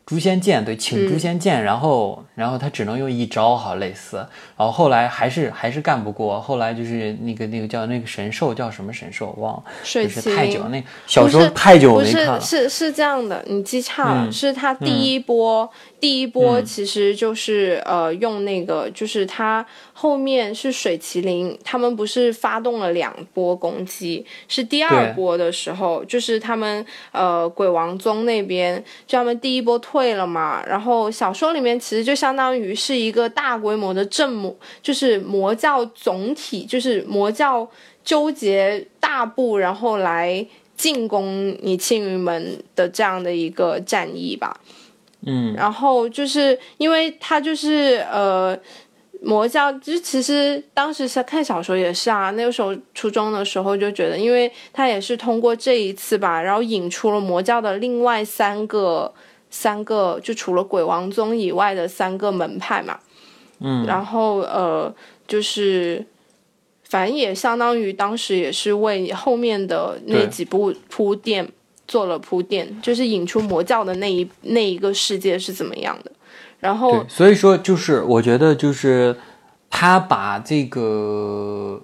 [0.06, 1.20] 诛仙剑对，请诛嗯。
[1.20, 4.18] 仙剑，然后然后他只能用一招，好类似，
[4.56, 12.40] 然后后来还是还是干不过，后来就是那个那个叫那个神兽叫什么神兽我忘了，水就是太久那小时候太久不没看了。
[12.40, 15.68] 是，，是是这样的，你记差了，嗯是他第一波，
[16.06, 37.68] 第一波嗯其实就是、呃用那个，就是他后面是水麒麟，他们不是发动了两波攻击，是第二波的时候，就是他们呃鬼王宗那边，就他们第一波退了嘛，然后小说里面其实就相当于是一个大规模的正魔，就是魔教总体，就是魔教
[38.04, 40.46] 纠结大部，然后来
[40.78, 44.62] 进攻你青云门的这样的一个战役吧。
[45.26, 48.58] 嗯，然后就是因为他就是呃。
[49.22, 59.12] 魔教就其实当时是看小说也是啊，那个时候初中的时候就觉得，因为他也是通过这一次吧，然后引出了魔教的另外三个
[59.50, 63.00] 三个，就除了鬼王宗以外的三个门派嘛。
[63.62, 64.94] 嗯，然后呃，
[65.26, 66.06] 就是
[66.84, 71.48] 反正也相当于当时也是为后面的那几部铺垫
[71.88, 76.12] 做了铺垫，就是引出魔教的那一那一个世界是怎么样的。
[76.60, 79.16] 然后，所以说就是我觉得就是
[79.70, 81.82] 他把这个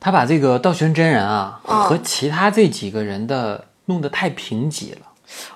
[0.00, 5.00] 他把这个道玄真人啊、哦和其他这几个人的弄得太贫瘠了。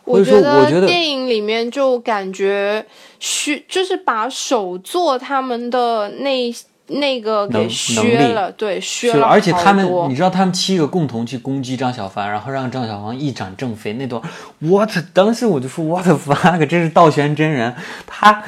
[0.05, 2.85] 我觉得电影里面就感觉
[3.21, 6.53] 削，就是把首作他们的那
[6.89, 14.21] 那个给能削了，对，削了而且他们，你知道他们七个共同去攻击张小凡，然后让张小凡一掌正飞那段
[14.61, 14.91] ，what？
[15.13, 17.75] 当时我就说 what the fuck，这是道玄真人，
[18.07, 18.43] 他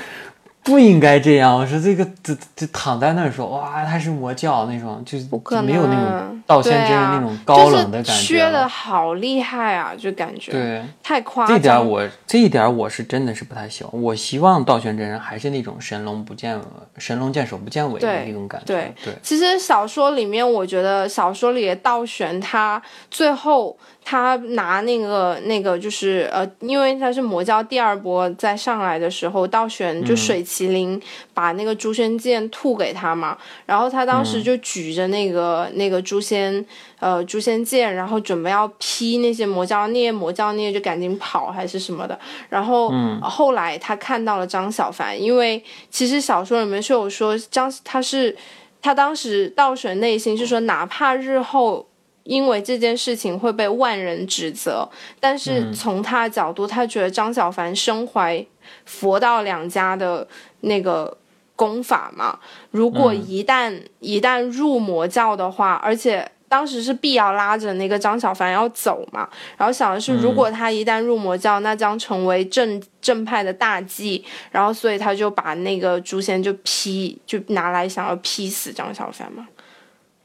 [0.62, 1.56] 不应该这样。
[1.56, 8.50] 我说这个这这躺在那儿说哇，他是魔教那种，就是不可能就没有那种道玄真人那种高冷的感就是觉了。
[8.50, 11.88] 削的好厉害啊，就感觉对，太夸张这点张。
[11.88, 14.02] 我这一点我是真的是不太喜欢。
[14.02, 16.60] 我希望道玄真人还是那种神龙不见
[16.98, 18.66] 神龙见首不见尾的那种感觉。
[18.66, 23.76] 对对其实小说里面，我觉得小说里的道玄他最后
[24.10, 31.00] 他拿那个那个就是呃，因为他是魔教第二波再上来的时候，道玄就水麒麟
[31.32, 36.66] 把那个诛仙剑吐给他嘛，然后他当时就举着那个、那个诛仙
[36.98, 42.18] 呃诛仙剑，然后准备要劈那些魔教孽，魔教孽就赶紧跑还是什么的，
[42.48, 48.36] 然后、呃后来他看到了张小凡，因为其实小说里面是有说张他是
[48.82, 51.86] 他当时道玄内心是说，哪怕日后
[52.30, 54.88] 因为这件事情会被万人指责，
[55.18, 58.46] 但是从他的角度，他觉得张小凡身怀
[58.84, 60.24] 佛道两家的
[60.60, 61.18] 那个
[61.56, 62.38] 功法嘛，
[62.70, 66.30] 如果一旦、一旦入魔教的话，而且。
[66.50, 79.46] 当时是必要拉着那个张小凡要走嘛，然后想的是，如果他一旦入魔教，那将成为正正派的大忌，然后所以他就把那个诛仙就劈，就拿来想要劈死张小凡嘛。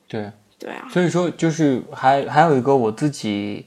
[0.07, 0.31] 对。
[0.89, 3.65] 所以说，就是还还有一个我自己，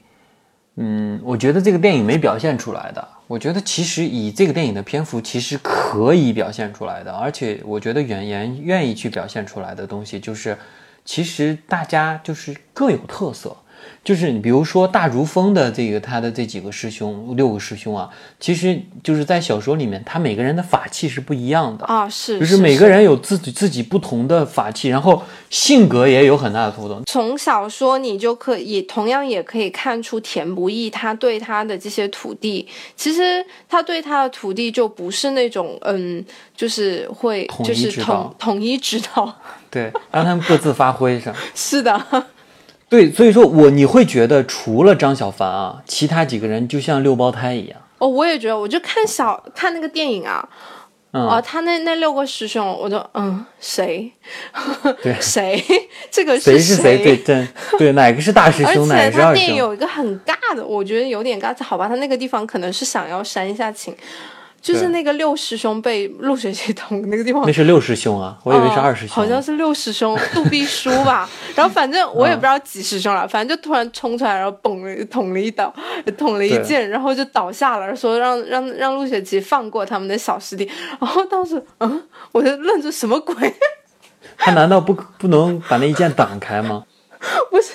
[0.75, 3.07] 嗯，我觉得这个电影没表现出来的。
[3.27, 7.11] 我觉得其实以这个电影的篇幅，其实可以表现出来的。
[7.11, 10.57] 而且我觉得演员愿意去表现出来的东西，就是
[11.05, 13.55] 其实大家就是各有特色。
[14.03, 21.85] 就是你比如说大如风的这个他的这几个师兄六个师兄啊，其实就是在小说里面，他每个人的法器是不一样的。
[21.85, 27.03] 啊是，就是每个人有自己自己不同的法器，然后性格也有很大的不同。
[27.05, 36.23] 从小说你就可以同样也可以看出田不易他对他的这些徒弟，其实他对他的徒弟就不是那种嗯，
[36.55, 39.33] 就是会就是统统一指导，
[39.69, 41.33] 对，让他们各自发挥上。
[41.55, 42.25] 是的，
[42.89, 47.79] 对，所以说我你会觉得除了张小凡啊，其他几个人就像六胞胎一样。
[47.99, 50.47] 哦，我也觉得，我就看小看那个电影啊，
[51.11, 54.11] 嗯，哦，他那那六个师兄，我就嗯， 谁？
[55.03, 55.63] 对谁？
[56.09, 57.47] 这个谁是是谁对真？
[57.77, 59.45] 对，哪个是大师而兄，哪且他个是二师兄？
[59.45, 61.53] 电影有一个很尬的，我觉得有点尬。
[61.63, 63.95] 好吧，他那个地方可能是想要煽一下情，
[64.61, 67.51] 就是那个六师兄被陆学姐捅那个地方那。
[67.51, 69.15] 是六师兄啊，我以为是哦二师兄。
[69.15, 71.29] 好像是六师兄杜必书吧。
[71.55, 75.73] 然后反正我也不知道几师兄了，反正就突然冲出来，然后嘣了捅了一刀，
[76.17, 80.69] 捅了一剑，然后就倒下了，说让让让陆雪琪放过他们的小师弟。
[80.99, 83.35] 然后当时嗯，我就愣住什么鬼？
[84.37, 86.85] 他难道不不能把那一剑挡开吗？
[87.51, 87.73] 不是。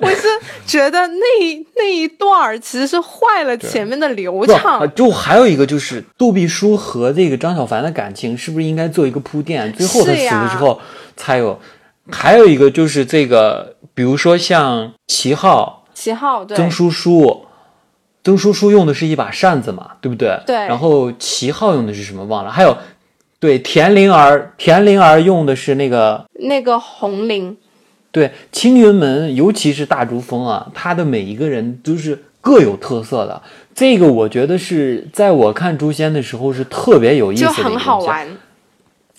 [0.00, 0.26] 我是
[0.66, 9.72] 觉得那一那一段儿其实是坏了前面的流，畅啊，就还有一个就是杜必书和这个张小凡的感情，是不是应该做一个铺垫？
[9.72, 10.80] 最后他死了之后
[11.16, 11.58] 才有。
[12.08, 17.46] 还有一个就是这个，比如说像齐浩、齐浩对曾叔叔，
[18.22, 20.38] 曾叔叔用的是一把扇子嘛，对不对？
[20.46, 22.50] 对然后齐浩用的是什么忘了？
[22.52, 22.78] 还有，
[23.40, 27.56] 对田灵儿，田灵儿用的是那个那个红绫，
[28.16, 33.42] 对青云门，尤其是大竹峰啊，他的每一个人都是各有特色的。
[33.74, 38.26] 这个我觉得是在我看诛仙的时候是特别有意思的一个东西，很好玩。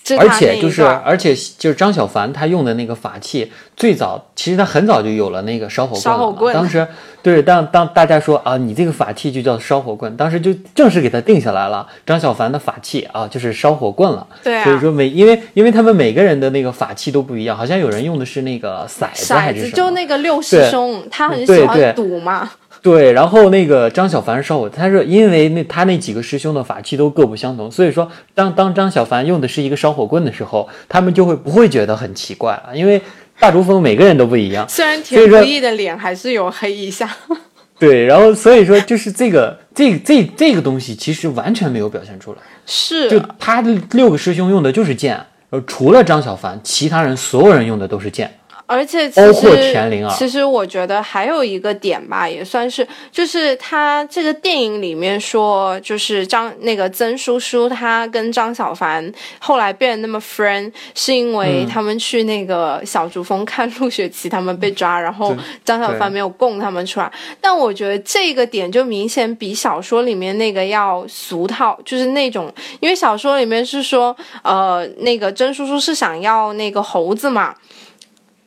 [0.02, 6.02] 就而且就是，而且就是张小凡他用的那个法器，最早其实他很早就有了那个烧火棍嘛。
[6.02, 6.86] 烧火棍当 时
[7.20, 11.86] 对当当大家说啊，你这个法器就叫烧火棍，当时就正式给他定下来了。
[12.06, 14.26] 张小凡的法器啊，就是烧火棍了。
[14.42, 19.72] 对啊所以说每因为因为他们每个人的那个法器都不一样，好像有人用的是那个骰子还，是什么？
[19.72, 22.48] 就那个六师对兄，他很喜欢对对赌嘛。
[22.80, 33.00] 对，然后那个张小凡烧火，他说因为那他那几个师兄的法器都各不相同，所以说当当张小凡用的是一个烧火棍的时候，他们就会不会觉得很奇怪了，因为
[33.40, 34.66] 大竹峰每个人都不一样。
[34.70, 37.10] 虽然田不易的脸还是有黑一下，
[37.78, 48.32] 对，然后所以说就是这个这这这个东西其实完全没有表现出来，是就他的六个师兄用的就是剑，呃，除了张小凡，其他人所有人用的都是剑。
[48.68, 67.10] 而且其实其实我觉得还有一个点吧，也算是，就是他这个电影里面说，就是张那个曾叔叔他跟张小凡后来变得那么 friend，是因为嗯他们去那个小竹峰看陆雪琪他们被抓，然后张小凡没有供他们出来。
[67.40, 77.54] 但我觉得这个点就明显比小说里面那个要俗套，就是那种，因为小说里面是说，呃，那个曾叔叔是想要那个猴子嘛。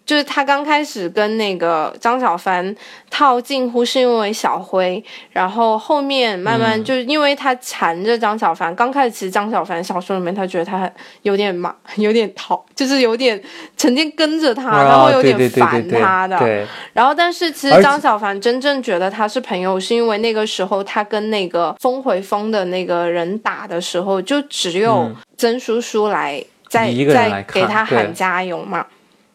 [0.05, 2.75] 就是他刚开始跟那个张小凡
[3.09, 8.75] 套近乎是因为小辉，然后后面慢慢就是因为他缠着张小凡。
[8.75, 10.91] 刚开始其实张小凡小说里面他觉得他
[11.21, 13.41] 有点麻，有点讨，就是有点
[13.77, 16.37] 成天跟着他，然后有点烦对对他的。
[16.39, 28.85] 对，然后，但是其实张小凡真正觉得他是朋友，是因为那个时候他跟那个峰回峰的那个人打的时候，就只有嗯曾叔叔来在在来给他喊加油嘛。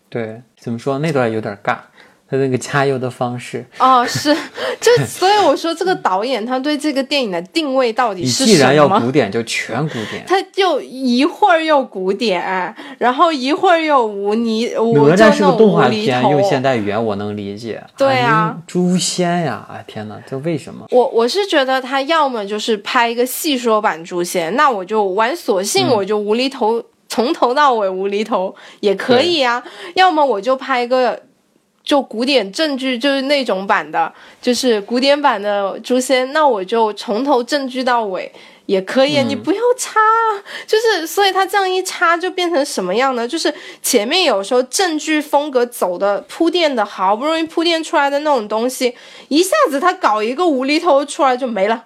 [0.09, 1.77] 对，怎么说那段有点尬，
[2.29, 3.65] 他那个加油的方式。
[3.79, 4.35] 哦，是，
[4.83, 8.89] 就所以我说这个导演他对这个电影的定位到底你是既然要？
[8.89, 10.25] 古典，就全古典。
[10.27, 15.89] 他就一会儿又古典，然后一会儿又无泥，无哪吒是个动画。
[15.89, 17.81] 片，用现代语言我能理解。
[17.97, 19.65] 对啊您诛仙呀！
[19.71, 20.85] 哎天哪，这为什么？
[20.91, 29.63] 我我是觉得他要么就是拍一个戏说版诛仙，那我就玩索性我就无厘头，从头到尾无厘头也可以啊。
[29.95, 31.21] 要么我就拍一个
[31.83, 38.33] 就古典正剧，就是那种版的，就是古典版的诛仙，那我就从头正剧到尾。
[38.67, 40.01] 也可以，你不要插，
[40.67, 43.29] 就是，所以他这样一插就变成什么样呢？
[43.29, 48.93] 就是前面有时候正剧风格走的铺垫的好不容易铺垫出来的那种东西，
[49.29, 51.85] 一下子他搞一个无厘头出来就没了，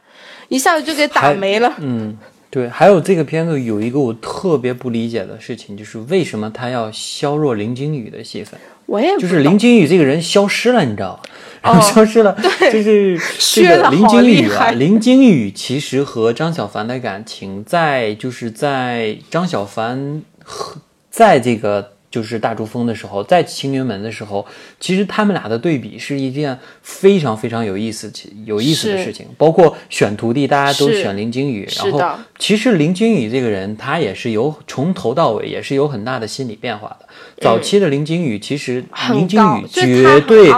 [0.48, 1.70] 一下子就给打没了。
[1.80, 2.16] 嗯，
[2.50, 8.58] 对，还有这个片子有一个我特别不理解的事情，就是为什么他要削弱林惊羽的戏份？
[8.86, 11.30] 我也就是林惊羽这个人消失了，你知道吗？
[11.62, 12.36] 然后哦消失了，
[12.72, 13.16] 就是
[13.54, 24.44] 这个 林惊羽啊，林惊羽其实和张小凡的感情在就是在张小凡和在这个就是大珠峰的时候，在青云门的时候，
[24.80, 28.12] 其实他们俩的对比是一件非常非常有意思
[28.44, 29.26] 有意思的事情。
[29.38, 37.06] 包括选徒弟，大家都选林惊羽，然后其实林惊羽这个人，他也是有从头到尾也是有很大的心理变化的。
[37.40, 40.52] 早期的林惊羽，其实林惊羽绝对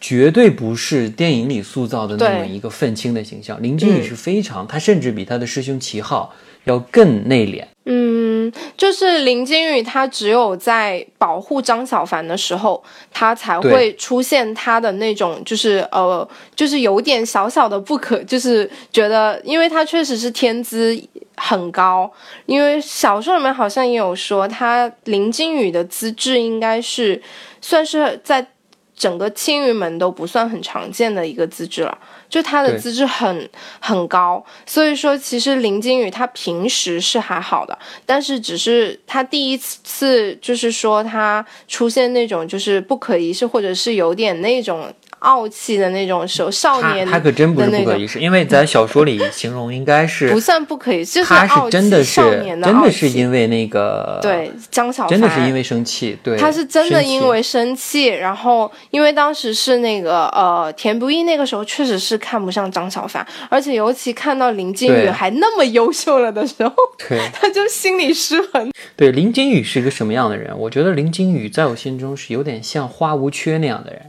[0.00, 3.62] 绝对不是电影里塑造的那么一个愤青的形象。
[3.62, 6.32] 林惊羽嗯是非常，他甚至比他的师兄齐昊
[6.64, 7.64] 要更内敛。
[7.90, 21.02] 嗯，就是林惊羽，他只有在保护张小凡的时候，他才会出现他的那种，就是呃，就是有点小小的不可，就是觉得，因为他确实是天资
[21.38, 22.12] 很高，
[22.44, 27.22] 因为小说里面好像也有说，他林惊羽的资质应该是
[27.62, 28.46] 算是在
[28.94, 31.96] 整个青云门都不算很常见的一个资质了。
[32.28, 33.48] 就他的资质很
[33.80, 55.10] 很高，所以说其实林金宇他平时是还好的，但是只是他第一次就是说他出现那种就是不可一世，或者是有点那种傲气的那种时候，少年他可真不是不可一世，因为在小说里形容应该是不算不可以，就是他是真的是少年的真的是因为那个对张小凡。
[55.10, 66.74] 真的是因为生气，对，他是真的因为生气，然后因为当时是那个呃田不易那个时候确实是看不上张小凡，而且尤其看到林惊羽还那么优秀了的时候，
[67.08, 67.18] 对。
[67.40, 68.70] 他就心里失衡。
[68.96, 70.56] 对林惊羽是一个什么样的人？
[70.58, 74.00] 我觉得林惊羽在我心中是有点像花无缺那样的人，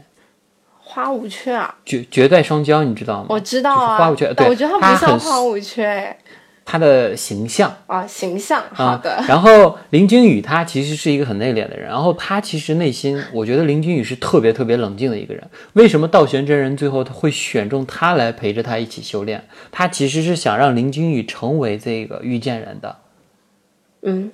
[0.90, 3.26] 花无缺啊，绝绝代双骄，你知道吗？
[3.28, 6.18] 我知道啊，就是花无缺，对，我觉得他不像花无缺哎
[6.64, 7.72] 他的形象。
[7.86, 15.42] 啊，形象好啊的， 然后林惊羽他其实是一个很内敛的人，然后他其实内心， 我觉得林惊羽是特别特别冷静的一个人。
[15.74, 19.44] 为什么道玄真人最后他会选中他来陪着他一起修炼？
[19.70, 22.96] 他其实是想让林惊羽成为这个遇见人的。
[24.02, 24.30] 嗯，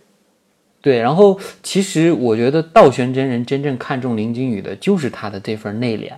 [0.81, 6.13] 对，然后其实我觉得道玄真人真正看中林惊羽的就是他的这份内敛，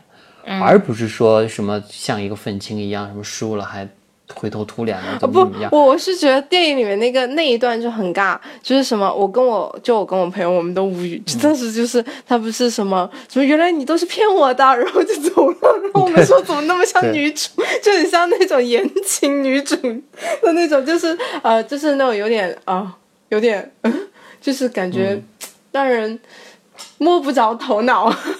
[0.50, 3.86] 嗯而不是说什么像一个愤青一样，什么输了还
[4.34, 17.48] 灰头土脸的怎么不怎么样。，我我是觉得电影里面那个那一段就很尬，就是什么，我跟我就我跟我朋友我们都无语，嗯 当时就是他不是什么什么，原来你都是骗我的，然后就走了，然后我们说怎么那么像女主，
[17.82, 22.96] 就很像那种言情女主的那种，就是呃，就是那种有点啊、
[23.30, 23.70] 有点，
[24.40, 25.22] 就是感觉嗯
[25.72, 26.18] 让人
[26.98, 28.14] 摸不着头脑。
[28.26, 28.34] 嗯，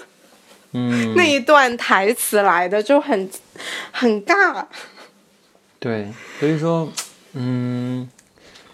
[0.73, 3.29] 那一段台词来的就很
[3.91, 4.65] 很尬。
[5.79, 6.09] 对，
[6.39, 6.89] 所以说，
[7.35, 8.09] 嗯，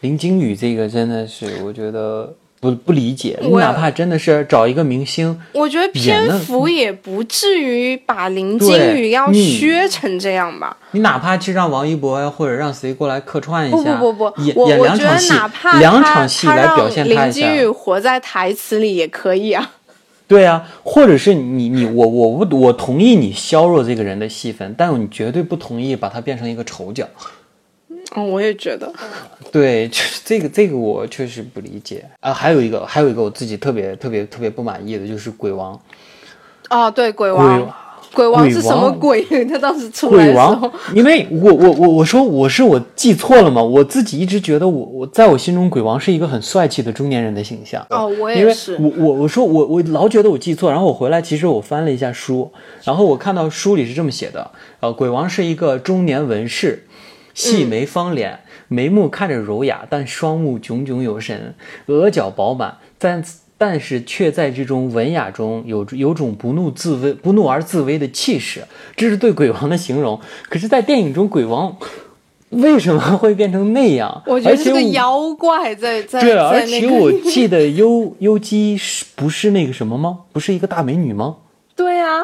[0.01, 3.39] 林金宇这个真的是，我觉得不不理解。
[3.43, 10.77] 你哪怕真的是找一个明星，我觉得篇幅也不至于把林金宇要削成这样吧。
[10.93, 17.69] 你哪怕去让王一博呀，或者让谁过来客串一下，不不不不，演演两场戏觉得哪，怕两场戏来表现让他一下林金宇。
[17.69, 19.73] 活在台词里也可以啊。
[20.27, 27.07] 对啊，或者是你你我我不我同意你削弱这个人的戏份，但你绝对不同意把他变成一个丑角。
[28.17, 28.93] 嗯，我也觉得。
[29.53, 32.33] 对，就是这个这个我确实不理解啊。
[32.33, 35.79] 还有一个还有一个我自己特别特别特别不满意的就是鬼王，
[36.71, 37.75] 哦，对，鬼鬼王，
[38.15, 39.25] 鬼王是什么王鬼？
[39.47, 43.63] 他当时出来的时鬼王候，，因为我我我我说我是我记错了吗？
[43.63, 47.85] 我自己一直觉得我我在我心中鬼王是一个很帅气的中年人的形象。
[47.91, 48.77] 哦，我也是。
[48.77, 52.51] 我我我说我我老觉得我记错，然后我回来其实我翻了一下书，
[52.85, 54.51] 然后我看到书里是这么写的，
[54.81, 56.87] 呃，鬼王是一个中年文士，
[57.35, 61.55] 细眉方脸，眉目看着柔雅，但双目炯炯有神，
[61.87, 63.23] 额角饱满，但
[63.57, 68.65] 但是却在这种文雅中有有种不怒自威、不怒而自威的气势，
[68.97, 70.21] 这是对鬼王的形容。
[70.49, 71.77] 可是，在电影中，鬼王
[72.51, 74.23] 为什么会变成那样？
[74.27, 80.21] 我觉得是个妖怪在在对啊，而且我 记得优优姬是不是那个什么吗？
[80.33, 81.37] 不是一个大美女吗？
[81.77, 82.23] 对啊，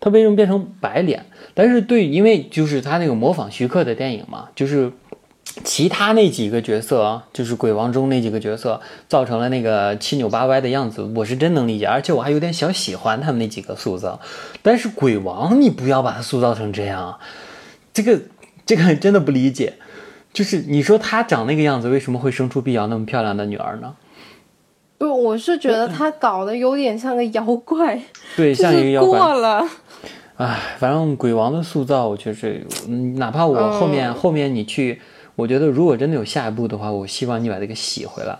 [0.00, 1.26] 她为什么变成白脸？
[1.56, 4.90] 但是对，因为就是她那个模仿徐克的电影嘛，就是
[5.62, 14.18] 其他那几个角色啊，就是鬼王中那几个角色，造成了那个七扭八歪的样子，我是真能理解，而且我还有点小喜欢他们那几个塑造。
[14.62, 17.18] 但是鬼王，你不要把他塑造成这样，
[17.92, 18.20] 这个
[18.66, 19.74] 这个真的不理解。
[20.32, 23.94] 就是你说他长那个样子，为什么会生出碧瑶那么漂亮的女儿呢？
[24.98, 28.00] 不，我是觉得他搞得有点像个妖怪，
[28.36, 29.18] 对，像一个妖怪。
[29.18, 29.64] 过了。
[30.36, 35.00] 唉，反正鬼王的塑造，我确实，嗯，哪怕我后面、嗯后面你去，
[35.36, 38.38] 我觉得如果真的有下一步的话，我希望你把这个洗回来，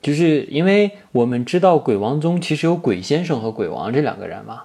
[0.00, 4.62] 就是因为我们知道鬼王中其实有鬼先生和鬼王这两个人嘛。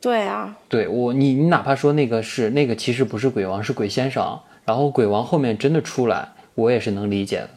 [0.00, 7.50] 对啊，对我，你你哪怕说那个是那个，其实不是鬼王，是鬼先生，然后鬼王后面真的出来，我也是能理解的。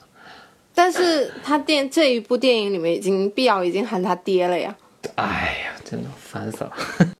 [0.73, 4.73] 但是他电这一部电影里面已经碧瑶已经喊他爹了呀。
[5.15, 6.71] 哎呀，真的烦死了。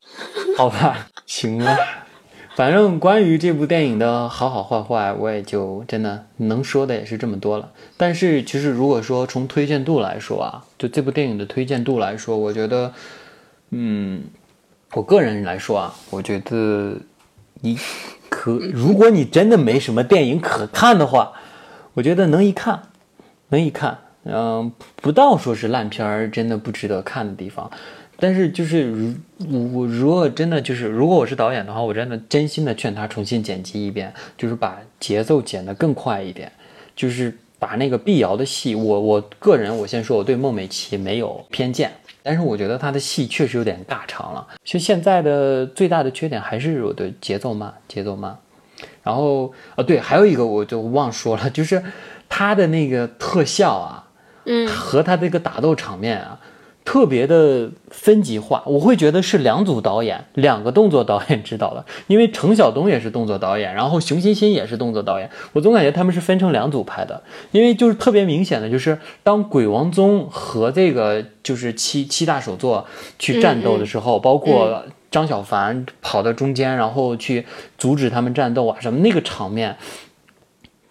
[0.56, 1.78] 好吧，行了，
[2.58, 7.72] 反正关于这部电影的好好坏坏，我也就真的能说的也是这么多了。
[7.98, 12.92] 但是其实如果说从推荐度来说啊，就这部电影的推荐度来说，我觉得，
[13.70, 14.24] 嗯，
[14.94, 16.96] 我个人来说啊，我觉得
[17.62, 17.78] 你
[18.28, 21.34] 可，如果你真的没什么电影可看的话，
[21.94, 22.82] 我觉得能一看，
[23.50, 27.70] 能一看，嗯、不到说是烂片儿，真的不值得看的地方。
[28.20, 29.14] 但是就是如
[29.52, 36.52] 我我如果真的就是如果我是导演的话，我真的真心的劝他重新剪辑一遍，就是把节奏剪得更快一点，
[36.96, 41.92] 就是把那个碧瑶的戏，我我个人我先说我对孟美岐没有偏见，
[42.24, 44.48] 但是我觉得她的戏确实有点尬长了。
[44.64, 48.38] 其实现在的最大的缺点还是我的节奏慢，节奏慢。
[49.04, 51.82] 然后啊对，还有一个我就忘说了，就是
[52.28, 54.08] 他的那个特效啊，
[54.46, 56.40] 嗯，和他这个打斗场面啊，
[56.88, 67.22] 特别的分级化，我会觉得是两组导演，两个动作导演指导的，因为程晓东也是动作导演，然后熊欣欣也是动作导演，我总感觉他们是分成两组拍的，
[67.52, 72.86] 因为就是特别明显的就是当鬼王宗和这个就是七七大首座
[73.20, 77.46] 去战斗的时候，包括张小凡跑到中间，然后去
[77.78, 79.76] 阻止他们战斗啊什么那个场面。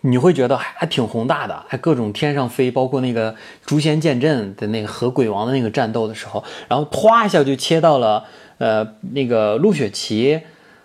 [0.03, 3.34] 你会觉得还挺宏大的，还各种天上飞，包括那个
[3.64, 8.22] 诛仙剑阵的那个和鬼王的那个战斗的时候，然后唰一下就切到了
[8.59, 10.40] 呃那个陆雪琪，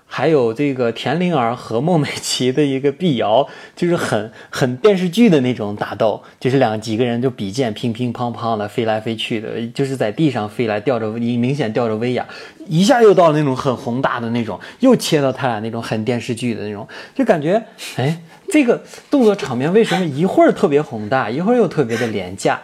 [0.08, 12.26] 还有这个田灵儿和孟美岐的一个碧瑶，就是很很电视剧的那种打斗，就是两几个人就比剑乒乒乓乓的飞来飞去的，就是在地上飞来，吊着明显吊着威亚，
[12.66, 17.64] 一下又到了那种很宏大的那种，又切到他俩那种很电视剧的那种，就感觉
[17.98, 18.18] 哎。
[18.52, 22.60] 这个动作场面为什么一会儿特别宏大，一会儿又特别的廉价？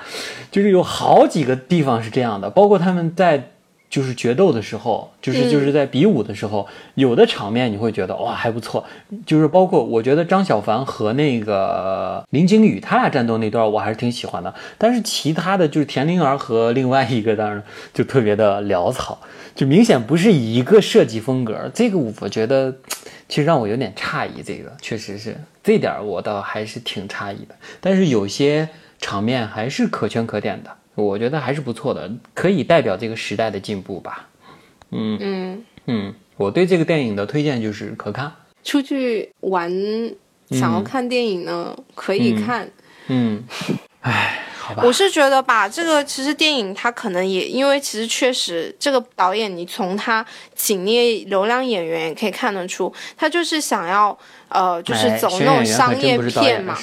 [0.52, 3.52] 就是有好几个地方是这样的，包括他们在
[3.90, 8.84] 就是决斗的时候，就是就是在比武的时候，有的场面你会觉得哇还不错，
[9.26, 17.64] 就是包括我觉得张小凡和那个林景宇他俩战斗那段我还是挺喜欢的，但是其他的就是田灵儿和另外一个当然
[17.94, 19.20] 就特别的潦草，
[19.56, 22.76] 就明显不是一个设计风格，这个我觉得。
[23.30, 27.54] 其实让我有点诧异，这个确实是这点我倒还是挺诧异的。
[27.82, 28.70] 但是有些
[29.02, 30.70] 场面还是可圈可点的，
[31.04, 34.28] 我觉得还是不错的，可以代表这个时代的进步吧。
[34.92, 38.32] 嗯嗯，嗯，我对这个电影的推荐就是可看。
[38.64, 39.72] 出去玩
[40.50, 42.70] 想要看电影呢，可以看。
[43.08, 43.44] 嗯，
[44.02, 50.26] 唉，好吧我是觉得吧，这个其实电影它可能也因为其实确实这个导演，你从他
[50.56, 54.18] 请那流量演员也可以看得出，他就是想要
[54.50, 56.76] 呃，就是哎走那种商业片嘛。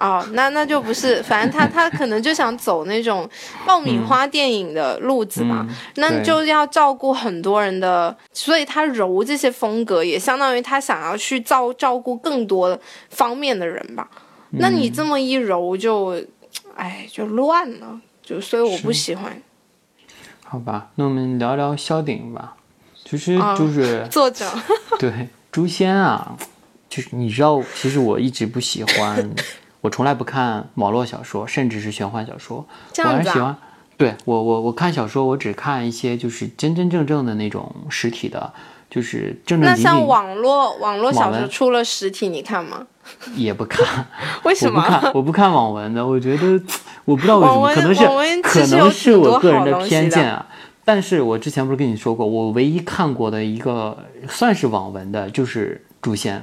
[0.00, 3.28] 哦，那那就不是，反正他他可能就想走那种
[3.66, 12.76] 爆米花电影的路子嘛，嗯那对就要照顾很多人的，所以他揉这些风格，也相当于他想要去照照顾更多
[13.10, 14.08] 方面的人吧。
[14.52, 16.20] 那你这么一揉就，
[16.74, 19.40] 哎，就乱了，就所以我不喜欢。
[20.42, 22.56] 好吧，那我们聊聊萧鼎吧。
[23.04, 24.44] 其实啊就是、 作者，
[24.98, 26.36] 对诛仙啊，
[26.88, 29.30] 就是你知道，其实我一直不喜欢，
[29.80, 32.66] 我从来不看网络小说，甚至是玄幻小说。
[32.92, 33.56] 这样子喜欢，
[33.96, 38.52] 对我我我看小说，我只看一些就是真真正正的那种实体的，
[38.90, 42.86] 就是正正那像网络网络小说出了实体，你看吗？
[43.34, 44.06] 也不看。
[44.44, 44.80] 为什么？
[44.80, 46.62] 我不看，我不看网文的，我觉得
[47.04, 50.46] 我不知道为什么，可能是可能是我个人的偏见啊。
[50.84, 53.96] 但是我之前不是跟你说过，我唯一看过的一个
[54.28, 56.38] 算是网文的，就是《诛仙》。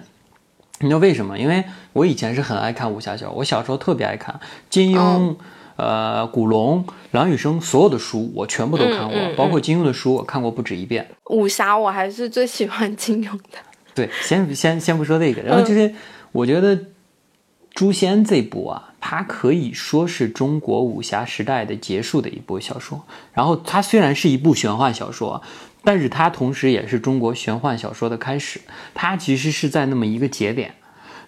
[0.80, 1.38] 你知道为什么？
[1.38, 1.64] 因为
[1.94, 5.36] 我以前是很爱看武侠小说，我小时候特别爱看金庸、哦
[5.78, 11.08] 呃古龙、梁羽生所有的书，我全部都看过，嗯嗯包括金庸的书，我看过不止一遍。
[11.26, 13.60] 武侠我还是最喜欢金庸的。
[13.94, 15.94] 对，先先先不说这个，然后嗯就是
[16.32, 16.76] 我觉得
[17.76, 23.06] 《诛仙》这部啊，它可以说是中国武侠时代的结束的一部小说。
[23.32, 25.42] 然后它虽然是一部玄幻小说，
[25.86, 28.60] 但是它同时也是中国玄幻小说的开始。
[28.94, 30.76] 它其实是在那么一个节点。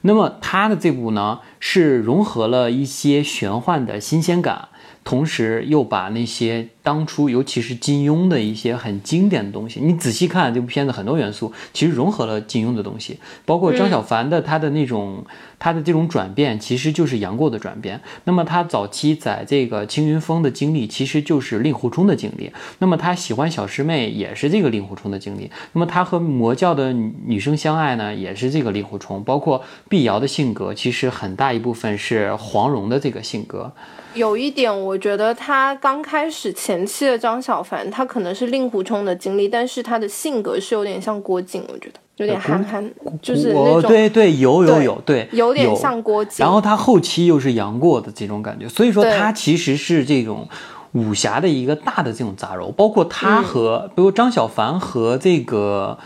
[0.02, 4.68] 那么它的这部呢，是融合了一些玄幻的新鲜感，
[5.10, 15.26] 同时又把那些当初尤其是金庸的一些很经典的东西，你仔细看这部片子很多元素其实融合了金庸的东西，包括张小凡的他的那种、
[15.58, 18.00] 他的这种转变，其实就是杨过的转变。
[18.26, 22.52] 那么他早期在这个青云峰的经历，其实就是令狐冲的经历。
[22.78, 25.50] 那么他喜欢小师妹，也是这个令狐冲的经历。
[25.74, 29.24] 那么他和魔教的女女生相爱呢，也是这个令狐冲。
[29.24, 33.74] 包括碧瑶的性格，其实很大一部分是黄蓉的这个性格。
[34.14, 42.92] 有一点，我觉得他刚开始前期的张小凡，他可能是令狐冲的经历，但是他的性格是有点像郭靖，我觉得有点憨憨，
[43.22, 46.44] 就是那哦，种对对，有有有，对，有点像郭靖。
[46.44, 50.48] 然后他后期又是杨过的这种感觉，所以说他其实是这种
[50.94, 53.10] 武侠的一个大的这种杂糅，包括嗯。
[53.10, 55.98] 他和，比如张小凡和这个，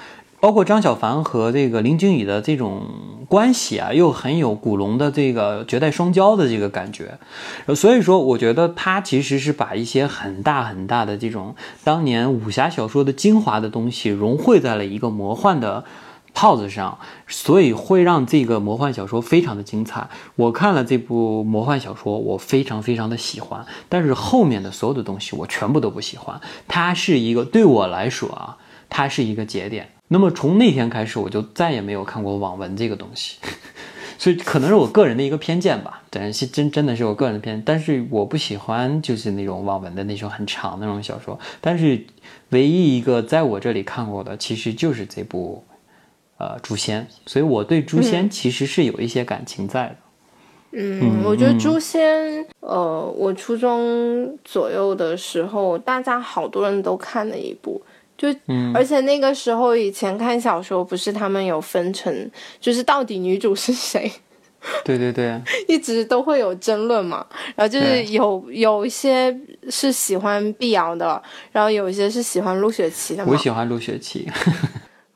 [0.44, 2.86] 包括张小凡和这个林惊羽的这种
[3.30, 7.18] 关系啊，又很有古龙的这个绝代双骄的这个感觉，
[7.74, 15.86] 所以说我觉得他其实是把一些很大很大的这种当年武侠小说的精华的东西融汇在了一个魔幻的。
[16.36, 20.10] 套子上，所以会让这个魔幻小说非常的精彩。
[20.36, 26.41] 我看了这部魔幻小说，我非常非常的喜欢，但是后面的所有的东西我全部都不喜欢。
[26.68, 28.58] 它是一个对我来说啊，
[28.89, 29.93] 它是一个节点。
[30.08, 33.38] 那么从那天开始，我就再也没有看过网文这个东西。
[34.18, 37.64] 所以可能是我个人的一个偏见吧，但是真真的是我个人的偏见。
[37.66, 41.39] 但是我不喜欢就是那种网文的那种很长的那种小说。
[41.60, 42.06] 但是
[42.49, 45.64] 唯一一个在我这里看过的，其实就是这部。
[46.39, 49.95] 呃，诛仙，所以我对诛仙其实是有一些感情在的。
[50.72, 57.82] 嗯，我觉得诛仙，呃，我初中左右的时候，大家好多人都看了一部，
[58.18, 64.11] 就，嗯而且那个时候以前看小说，不是他们有分成，就是到底女主是谁，
[64.86, 67.26] 对对对， 一直都会有争论嘛。
[67.55, 69.36] 然后就是有有一些
[69.70, 73.38] 是喜欢碧瑶的，然后有一些是喜欢陆雪琪的嘛我。
[73.38, 74.30] 喜欢陆雪琪。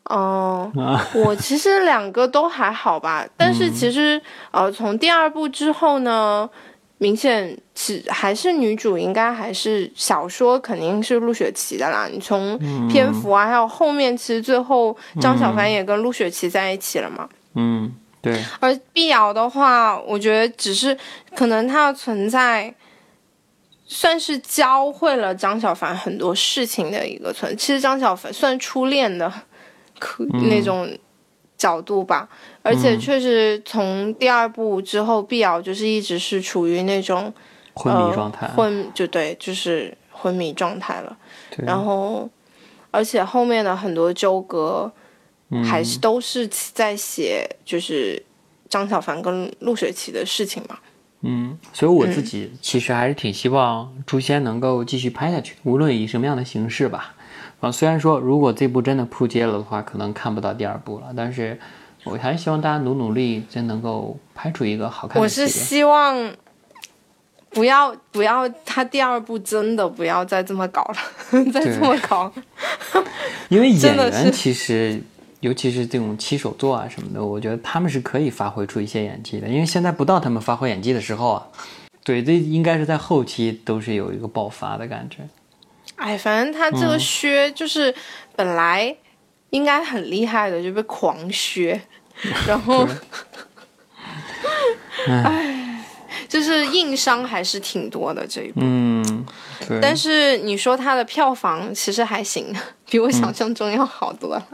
[0.10, 4.22] 哦、啊我其实两个都还好吧，但嗯是其实、
[4.52, 6.50] 呃，从第二部之后呢，
[6.98, 12.08] 明显是还是女主应该还是小说肯定是陆雪琪的啦。
[12.12, 17.28] 你从篇幅啊，还有后面，其实最后张小凡也跟陆雪琪在一起了嘛。
[17.56, 20.98] 嗯，对，而碧瑶的话，我觉得只是
[21.36, 22.74] 可能她的存在。
[23.90, 27.56] 算是教会了张小凡很多事情的一个存。
[27.56, 29.32] 其实张小凡算初恋的，
[29.98, 30.90] 可那种
[31.58, 32.28] 角度吧。
[32.68, 37.34] 而且确实从第二部之后，碧瑶就是一直是处于那种
[37.74, 38.46] 昏迷状态。
[38.48, 41.18] 呃、昏就对，就是昏迷状态了。
[41.50, 42.30] 对然后，
[42.92, 44.92] 而且后面的很多纠葛，
[45.64, 48.22] 还是都是在写就是
[48.68, 50.78] 张小凡跟陆雪琪的事情嘛。
[51.22, 57.16] 嗯，所以我自己其实还是挺希望《诛仙》能够继续拍下去，无论以什么样的形式吧。
[57.60, 61.60] 啊，虽然说如果这部真的扑街了的话，可能看不到第二部了，但是
[62.12, 65.28] 我还是希望大家努努力，真能够拍出一个好看我的我。
[65.28, 66.32] 是希望
[67.50, 72.32] 不要不要，他第二部真的不要再这么搞了， 再这么搞。
[73.50, 75.02] 因为演员其实，
[75.40, 79.48] 尤其是这种七手作啊什么的，我觉得他们是可以发挥出一些演技的。
[79.48, 81.48] 因为现在不到他们发挥演技的时候啊。
[82.04, 85.28] 对，这应该是在后期都是有一个爆发的感觉。
[85.98, 87.94] 哎，反正他这个削就是
[88.34, 88.96] 本来
[89.50, 91.82] 应该很厉害的，就被狂削，
[92.48, 92.88] 然后，
[95.08, 95.84] 哎，
[96.28, 98.62] 就是硬伤还是挺多的这一部。
[98.64, 99.26] 嗯，
[99.68, 99.80] 对。
[99.82, 102.56] 但是你说它的票房其实还行，
[102.90, 104.48] 比我想象中要好多了。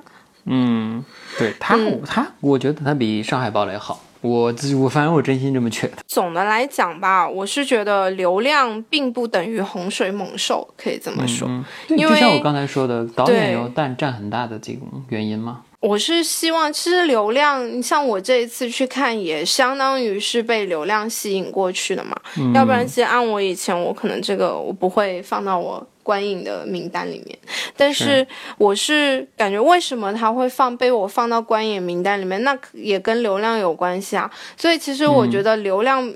[0.46, 1.04] 嗯，
[1.38, 4.02] 对他，他我觉得他比《上海堡垒》好。
[4.20, 5.98] 我自我反正我真心这么觉得。
[6.08, 11.46] 总的来讲吧，我是觉得流量并不等于洪水猛兽，可以这么说。
[11.90, 15.62] 因为就像我刚才说的，导演有占占很大的这种原因吗？
[15.84, 22.16] 我是希望，其实流量，像我这一次去看，也相当于是被流量吸引过去的嘛。
[22.54, 27.38] 要不然，其实按我以前，我可能这个我不会放到我观影的名单里面。
[27.76, 28.26] 但是，
[28.58, 34.32] 我是感觉为什么他会放被我放到观影名单里面，那也跟流量有关系啊。
[34.56, 36.14] 所以，其实我觉得流量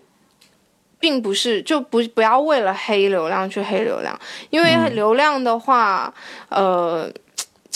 [0.97, 4.17] 并不是就不不要为了黑流量去黑流量，
[4.49, 6.13] 因为流量的话，
[6.47, 7.11] 呃。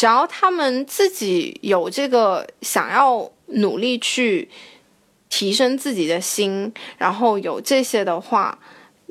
[0.02, 4.50] 只要他们自己有这个想要努力去
[5.30, 8.58] 提升自己的心，然后有这些的话，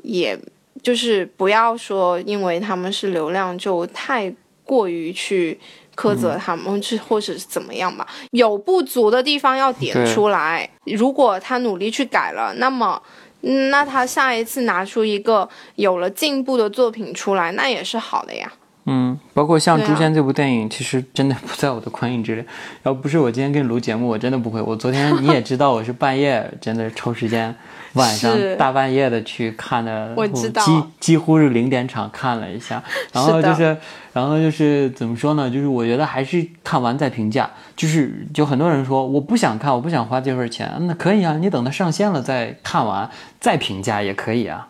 [0.03, 0.37] 也
[0.83, 4.35] 就是不要说因为他们是流量就太
[4.65, 5.57] 过于去
[5.95, 8.05] 苛责他们，去或者是怎么样吧。
[8.31, 10.69] 有不足的地方要点出来。
[10.83, 13.01] 如果他努力去改了，那么
[13.39, 18.51] 那他下一次拿出一个有了进步的作品出来，那也是好的呀。
[18.85, 22.43] 嗯，包括像《诛仙》这部电影，其实真的不在我的观影之列。
[22.81, 24.59] 要不是我今天跟你录节目，我真的不会。
[24.59, 27.55] 我昨天你也知道，我是半夜 真的抽时间，
[27.93, 32.81] 晚上大半夜的去看的，我知道，几几乎是零点场看了一下。
[33.13, 33.77] 然后就是，
[34.13, 35.47] 然后就是怎么说呢？
[35.47, 37.47] 就是我觉得还是看完再评价。
[37.75, 43.09] 就是就很多人说我不想看，我不想花这份钱，那可以啊，你等它上线了再看完
[43.39, 44.69] 再评价也可以啊。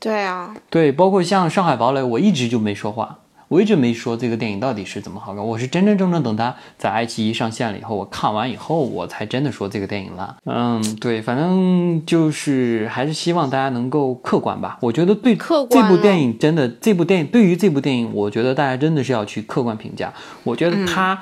[0.00, 3.18] 对啊，对，包括像《上海堡垒》，我一直就没说话。
[3.50, 10.36] 我一直没说这个电影到底是怎么好看，我是真真正正等它在爱奇艺上线了以后，我看完以后，我才真的说这个电影烂。
[10.44, 14.78] 嗯，对，反正就是还是希望大家能够客观吧。
[14.80, 15.34] 我觉得对
[15.68, 20.14] 这部电影真的，这部电影对于这部电影，我觉得大家真的是要去客观评价。
[20.44, 21.20] 我觉得它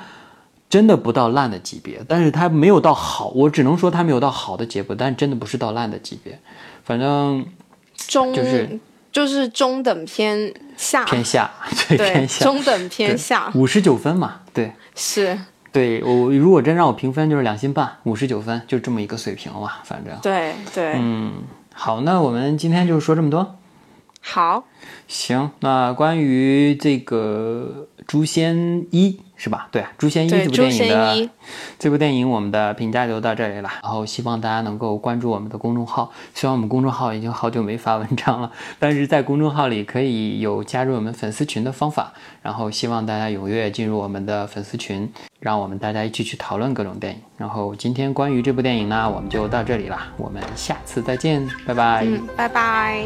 [0.69, 6.37] 真的不到烂的级别，但是它没有到好，我只能说它没有到好的结果，但真的不是到烂的级别。
[6.83, 7.43] 反正
[8.07, 8.79] 中就是。
[9.19, 11.51] 就是中等偏下，偏下，
[11.89, 15.37] 对，偏下，中等偏下，五十九分嘛，对，是，
[15.73, 21.33] 对我如果真让我评分，就是两星半，五十九分，就这么一个水平嘛，反正，对对，嗯，
[21.73, 23.57] 好，那我们今天就说这么多，
[24.21, 24.63] 好，
[25.09, 29.11] 行，那关于这个《诛仙一》。
[29.41, 29.69] 是吧？
[29.71, 31.29] 对，《诛仙一》这部电影的
[31.79, 33.69] 这部电影，我们的评价就到这里了。
[33.81, 36.11] 然后希望大家能够关注我们的公众号。
[36.33, 42.11] 虽然我们公众号已经好久没发文章了，但是在公众号里可以有加入我们粉丝群的方法。
[42.41, 47.19] 然后希望大家踊跃进入我们的粉丝群，让我们大家一起去讨论各种电影。
[47.37, 49.97] 然后今天关于这部电影呢，我们就到这里了。
[50.17, 52.03] 我们下次再见，拜拜。
[52.05, 53.05] 嗯，拜拜。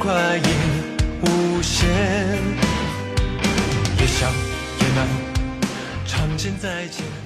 [0.00, 0.48] 快意
[1.20, 1.86] 无限
[3.98, 4.32] 也想
[4.80, 5.06] 也难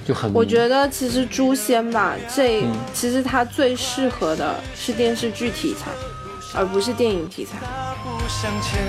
[0.05, 5.89] 就很我觉得其实诛仙吧这其实它最适合的是电视剧题材
[6.53, 7.57] 而不是电影题材。
[8.27, 8.81] 向前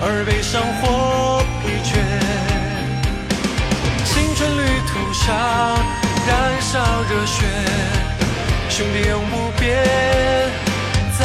[0.00, 0.24] 而
[1.62, 1.98] 疲倦。
[4.04, 5.26] 青春旅途上
[6.26, 7.44] 燃烧热血
[8.68, 10.67] 兄弟永不变。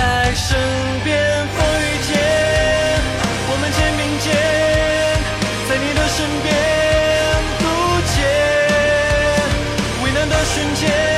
[0.04, 0.58] 在身
[1.06, 2.12] 边风雨天，
[3.47, 4.36] 我们肩并肩，
[5.70, 6.45] 在你的身边
[7.60, 7.64] 不
[8.12, 8.20] 见，
[10.04, 11.12] 危难的瞬间。